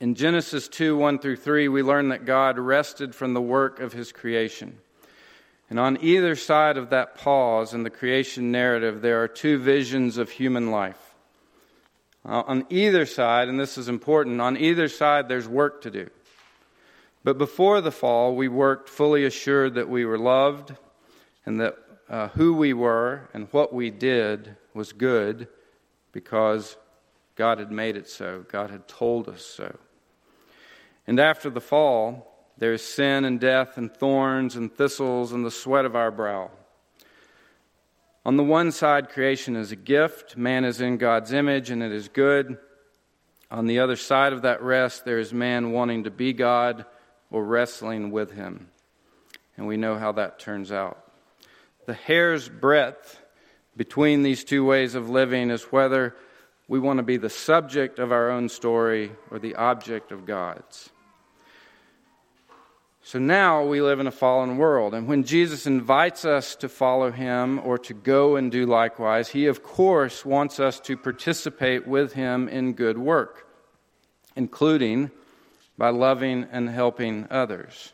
In 0.00 0.14
Genesis 0.14 0.68
2 0.68 0.96
1 0.96 1.18
through 1.18 1.36
3, 1.36 1.68
we 1.68 1.82
learn 1.82 2.10
that 2.10 2.24
God 2.24 2.58
rested 2.58 3.14
from 3.14 3.34
the 3.34 3.40
work 3.40 3.80
of 3.80 3.92
his 3.92 4.12
creation. 4.12 4.78
And 5.68 5.78
on 5.78 5.98
either 6.00 6.36
side 6.36 6.76
of 6.76 6.90
that 6.90 7.16
pause 7.16 7.74
in 7.74 7.82
the 7.82 7.90
creation 7.90 8.52
narrative, 8.52 9.02
there 9.02 9.22
are 9.22 9.28
two 9.28 9.58
visions 9.58 10.16
of 10.16 10.30
human 10.30 10.70
life. 10.70 11.14
Uh, 12.24 12.42
on 12.46 12.66
either 12.70 13.06
side, 13.06 13.48
and 13.48 13.58
this 13.58 13.78
is 13.78 13.88
important, 13.88 14.40
on 14.40 14.56
either 14.56 14.88
side 14.88 15.28
there's 15.28 15.48
work 15.48 15.82
to 15.82 15.90
do. 15.90 16.08
But 17.24 17.38
before 17.38 17.80
the 17.80 17.90
fall, 17.90 18.36
we 18.36 18.48
worked 18.48 18.88
fully 18.88 19.24
assured 19.24 19.74
that 19.74 19.88
we 19.88 20.04
were 20.04 20.18
loved 20.18 20.74
and 21.44 21.60
that 21.60 21.76
uh, 22.08 22.28
who 22.28 22.54
we 22.54 22.72
were 22.72 23.28
and 23.34 23.48
what 23.50 23.72
we 23.72 23.90
did 23.90 24.56
was 24.74 24.92
good 24.92 25.48
because 26.16 26.78
God 27.34 27.58
had 27.58 27.70
made 27.70 27.94
it 27.94 28.08
so. 28.08 28.42
God 28.50 28.70
had 28.70 28.88
told 28.88 29.28
us 29.28 29.44
so. 29.44 29.76
And 31.06 31.20
after 31.20 31.50
the 31.50 31.60
fall, 31.60 32.48
there 32.56 32.72
is 32.72 32.80
sin 32.80 33.26
and 33.26 33.38
death 33.38 33.76
and 33.76 33.94
thorns 33.94 34.56
and 34.56 34.74
thistles 34.74 35.32
and 35.32 35.44
the 35.44 35.50
sweat 35.50 35.84
of 35.84 35.94
our 35.94 36.10
brow. 36.10 36.50
On 38.24 38.38
the 38.38 38.42
one 38.42 38.72
side, 38.72 39.10
creation 39.10 39.56
is 39.56 39.72
a 39.72 39.76
gift. 39.76 40.38
Man 40.38 40.64
is 40.64 40.80
in 40.80 40.96
God's 40.96 41.34
image 41.34 41.68
and 41.68 41.82
it 41.82 41.92
is 41.92 42.08
good. 42.08 42.56
On 43.50 43.66
the 43.66 43.80
other 43.80 43.96
side 43.96 44.32
of 44.32 44.40
that 44.40 44.62
rest, 44.62 45.04
there 45.04 45.18
is 45.18 45.34
man 45.34 45.70
wanting 45.70 46.04
to 46.04 46.10
be 46.10 46.32
God 46.32 46.86
or 47.30 47.44
wrestling 47.44 48.10
with 48.10 48.30
him. 48.30 48.68
And 49.58 49.66
we 49.66 49.76
know 49.76 49.98
how 49.98 50.12
that 50.12 50.38
turns 50.38 50.72
out. 50.72 51.12
The 51.84 51.92
hair's 51.92 52.48
breadth 52.48 53.20
between 53.76 54.22
these 54.22 54.44
two 54.44 54.64
ways 54.64 54.94
of 54.94 55.10
living 55.10 55.50
is 55.50 55.64
whether 55.64 56.14
we 56.68 56.78
want 56.78 56.98
to 56.98 57.02
be 57.02 57.16
the 57.16 57.30
subject 57.30 57.98
of 57.98 58.10
our 58.10 58.30
own 58.30 58.48
story 58.48 59.12
or 59.30 59.38
the 59.38 59.54
object 59.54 60.12
of 60.12 60.26
God's. 60.26 60.90
So 63.02 63.20
now 63.20 63.64
we 63.64 63.80
live 63.80 64.00
in 64.00 64.08
a 64.08 64.10
fallen 64.12 64.56
world. 64.56 64.92
And 64.92 65.06
when 65.06 65.22
Jesus 65.22 65.64
invites 65.64 66.24
us 66.24 66.56
to 66.56 66.68
follow 66.68 67.12
him 67.12 67.60
or 67.60 67.78
to 67.78 67.94
go 67.94 68.34
and 68.34 68.50
do 68.50 68.66
likewise, 68.66 69.28
he, 69.28 69.46
of 69.46 69.62
course, 69.62 70.24
wants 70.24 70.58
us 70.58 70.80
to 70.80 70.96
participate 70.96 71.86
with 71.86 72.14
him 72.14 72.48
in 72.48 72.72
good 72.72 72.98
work, 72.98 73.46
including 74.34 75.12
by 75.78 75.90
loving 75.90 76.48
and 76.50 76.68
helping 76.68 77.28
others. 77.30 77.92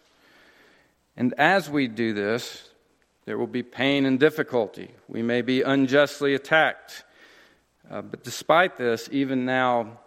And 1.14 1.34
as 1.36 1.68
we 1.68 1.88
do 1.88 2.14
this, 2.14 2.70
there 3.24 3.38
will 3.38 3.46
be 3.46 3.62
pain 3.62 4.04
and 4.04 4.18
difficulty. 4.18 4.90
We 5.08 5.22
may 5.22 5.42
be 5.42 5.62
unjustly 5.62 6.34
attacked. 6.34 7.04
Uh, 7.90 8.02
but 8.02 8.24
despite 8.24 8.78
this, 8.78 9.08
even 9.12 9.44
now, 9.44 9.98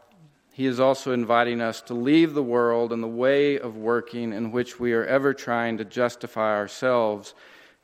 he 0.52 0.66
is 0.66 0.80
also 0.80 1.12
inviting 1.12 1.62
us 1.62 1.82
to 1.84 1.94
leave 1.94 2.34
the 2.34 2.44
world 2.44 2.92
and 2.92 3.04
the 3.04 3.08
way 3.08 3.60
of 3.60 3.76
working 3.76 4.34
in 4.34 4.52
which 4.52 4.80
we 4.80 4.94
are 4.94 5.06
ever 5.06 5.34
trying 5.34 5.78
to 5.78 5.86
justify 5.86 6.56
ourselves 6.56 7.34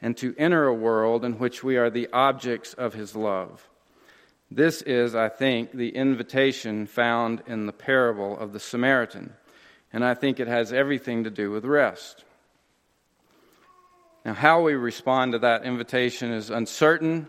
and 0.01 0.17
to 0.17 0.33
enter 0.37 0.65
a 0.65 0.73
world 0.73 1.23
in 1.23 1.33
which 1.33 1.63
we 1.63 1.77
are 1.77 1.89
the 1.89 2.07
objects 2.11 2.73
of 2.73 2.93
His 2.93 3.15
love. 3.15 3.69
This 4.49 4.81
is, 4.81 5.15
I 5.15 5.29
think, 5.29 5.71
the 5.71 5.89
invitation 5.89 6.87
found 6.87 7.43
in 7.47 7.67
the 7.67 7.73
parable 7.73 8.37
of 8.37 8.51
the 8.51 8.59
Samaritan, 8.59 9.33
and 9.93 10.03
I 10.03 10.13
think 10.13 10.39
it 10.39 10.47
has 10.47 10.73
everything 10.73 11.23
to 11.23 11.29
do 11.29 11.51
with 11.51 11.63
rest. 11.63 12.25
Now, 14.23 14.33
how 14.33 14.61
we 14.61 14.73
respond 14.73 15.31
to 15.31 15.39
that 15.39 15.63
invitation 15.63 16.31
is 16.31 16.49
uncertain. 16.49 17.27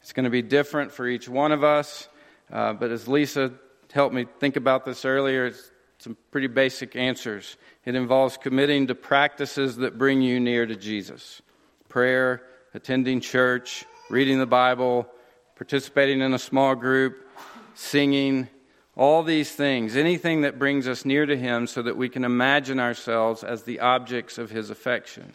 It's 0.00 0.12
going 0.12 0.24
to 0.24 0.30
be 0.30 0.42
different 0.42 0.92
for 0.92 1.06
each 1.06 1.28
one 1.28 1.52
of 1.52 1.62
us. 1.62 2.08
Uh, 2.52 2.72
but 2.72 2.90
as 2.90 3.08
Lisa 3.08 3.52
helped 3.94 4.14
me 4.14 4.26
think 4.40 4.56
about 4.56 4.84
this 4.84 5.04
earlier. 5.04 5.46
It's 5.46 5.70
some 5.98 6.16
pretty 6.32 6.48
basic 6.48 6.96
answers. 6.96 7.56
It 7.84 7.94
involves 7.94 8.36
committing 8.36 8.88
to 8.88 8.94
practices 8.94 9.76
that 9.76 9.96
bring 9.96 10.20
you 10.20 10.40
near 10.40 10.66
to 10.66 10.76
Jesus 10.76 11.40
prayer, 11.88 12.42
attending 12.74 13.20
church, 13.20 13.84
reading 14.10 14.40
the 14.40 14.46
Bible, 14.46 15.06
participating 15.54 16.20
in 16.22 16.34
a 16.34 16.38
small 16.40 16.74
group, 16.74 17.28
singing, 17.76 18.48
all 18.96 19.22
these 19.22 19.52
things, 19.52 19.94
anything 19.94 20.40
that 20.40 20.58
brings 20.58 20.88
us 20.88 21.04
near 21.04 21.24
to 21.24 21.36
Him 21.36 21.68
so 21.68 21.82
that 21.82 21.96
we 21.96 22.08
can 22.08 22.24
imagine 22.24 22.80
ourselves 22.80 23.44
as 23.44 23.62
the 23.62 23.78
objects 23.78 24.38
of 24.38 24.50
His 24.50 24.70
affection. 24.70 25.32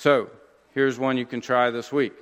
So, 0.00 0.30
here's 0.72 0.98
one 0.98 1.18
you 1.18 1.26
can 1.26 1.42
try 1.42 1.70
this 1.70 1.92
week. 1.92 2.14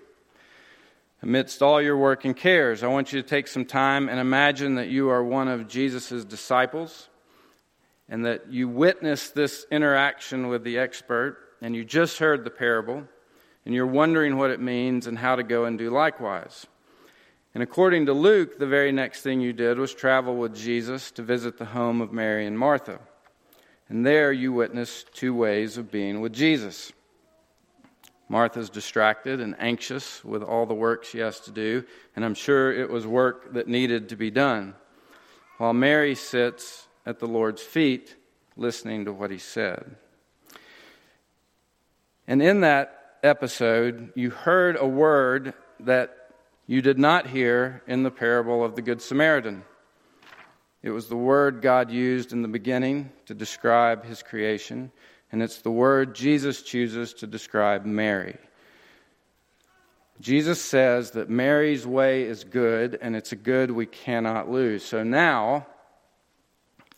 Amidst 1.22 1.62
all 1.62 1.80
your 1.80 1.96
work 1.96 2.24
and 2.24 2.36
cares, 2.36 2.82
I 2.82 2.88
want 2.88 3.12
you 3.12 3.22
to 3.22 3.28
take 3.28 3.46
some 3.46 3.64
time 3.64 4.08
and 4.08 4.18
imagine 4.18 4.74
that 4.74 4.88
you 4.88 5.10
are 5.10 5.22
one 5.22 5.46
of 5.46 5.68
Jesus' 5.68 6.24
disciples 6.24 7.08
and 8.08 8.26
that 8.26 8.50
you 8.50 8.66
witnessed 8.66 9.36
this 9.36 9.64
interaction 9.70 10.48
with 10.48 10.64
the 10.64 10.76
expert 10.76 11.38
and 11.62 11.76
you 11.76 11.84
just 11.84 12.18
heard 12.18 12.42
the 12.42 12.50
parable 12.50 13.04
and 13.64 13.72
you're 13.72 13.86
wondering 13.86 14.38
what 14.38 14.50
it 14.50 14.58
means 14.58 15.06
and 15.06 15.16
how 15.16 15.36
to 15.36 15.44
go 15.44 15.64
and 15.64 15.78
do 15.78 15.88
likewise. 15.88 16.66
And 17.54 17.62
according 17.62 18.06
to 18.06 18.12
Luke, 18.12 18.58
the 18.58 18.66
very 18.66 18.90
next 18.90 19.22
thing 19.22 19.40
you 19.40 19.52
did 19.52 19.78
was 19.78 19.94
travel 19.94 20.34
with 20.34 20.52
Jesus 20.52 21.12
to 21.12 21.22
visit 21.22 21.58
the 21.58 21.66
home 21.66 22.00
of 22.00 22.12
Mary 22.12 22.44
and 22.44 22.58
Martha. 22.58 22.98
And 23.88 24.04
there 24.04 24.32
you 24.32 24.52
witnessed 24.52 25.14
two 25.14 25.32
ways 25.32 25.78
of 25.78 25.92
being 25.92 26.20
with 26.20 26.32
Jesus. 26.32 26.92
Martha's 28.28 28.70
distracted 28.70 29.40
and 29.40 29.56
anxious 29.58 30.24
with 30.24 30.42
all 30.42 30.66
the 30.66 30.74
work 30.74 31.04
she 31.04 31.18
has 31.18 31.40
to 31.40 31.50
do, 31.50 31.84
and 32.14 32.24
I'm 32.24 32.34
sure 32.34 32.72
it 32.72 32.90
was 32.90 33.06
work 33.06 33.54
that 33.54 33.68
needed 33.68 34.10
to 34.10 34.16
be 34.16 34.30
done. 34.30 34.74
While 35.56 35.72
Mary 35.72 36.14
sits 36.14 36.86
at 37.06 37.18
the 37.18 37.26
Lord's 37.26 37.62
feet 37.62 38.16
listening 38.56 39.06
to 39.06 39.12
what 39.12 39.30
he 39.30 39.38
said. 39.38 39.96
And 42.26 42.42
in 42.42 42.60
that 42.60 43.16
episode, 43.22 44.12
you 44.14 44.30
heard 44.30 44.76
a 44.78 44.86
word 44.86 45.54
that 45.80 46.14
you 46.66 46.82
did 46.82 46.98
not 46.98 47.28
hear 47.28 47.82
in 47.86 48.02
the 48.02 48.10
parable 48.10 48.62
of 48.62 48.76
the 48.76 48.82
Good 48.82 49.00
Samaritan. 49.00 49.64
It 50.82 50.90
was 50.90 51.08
the 51.08 51.16
word 51.16 51.62
God 51.62 51.90
used 51.90 52.32
in 52.32 52.42
the 52.42 52.48
beginning 52.48 53.10
to 53.26 53.34
describe 53.34 54.04
his 54.04 54.22
creation 54.22 54.92
and 55.30 55.42
it's 55.42 55.58
the 55.58 55.70
word 55.70 56.14
Jesus 56.14 56.62
chooses 56.62 57.12
to 57.14 57.26
describe 57.26 57.84
Mary. 57.84 58.36
Jesus 60.20 60.60
says 60.60 61.12
that 61.12 61.30
Mary's 61.30 61.86
way 61.86 62.22
is 62.22 62.44
good, 62.44 62.98
and 63.00 63.14
it's 63.14 63.32
a 63.32 63.36
good 63.36 63.70
we 63.70 63.86
cannot 63.86 64.50
lose. 64.50 64.84
So 64.84 65.04
now, 65.04 65.66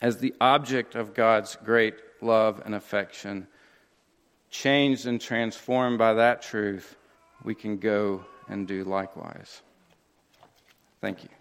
as 0.00 0.18
the 0.18 0.34
object 0.40 0.94
of 0.94 1.12
God's 1.12 1.56
great 1.64 1.94
love 2.22 2.62
and 2.64 2.74
affection, 2.74 3.46
changed 4.50 5.06
and 5.06 5.20
transformed 5.20 5.98
by 5.98 6.14
that 6.14 6.42
truth, 6.42 6.96
we 7.44 7.54
can 7.54 7.78
go 7.78 8.24
and 8.48 8.66
do 8.66 8.84
likewise. 8.84 9.62
Thank 11.00 11.22
you. 11.22 11.39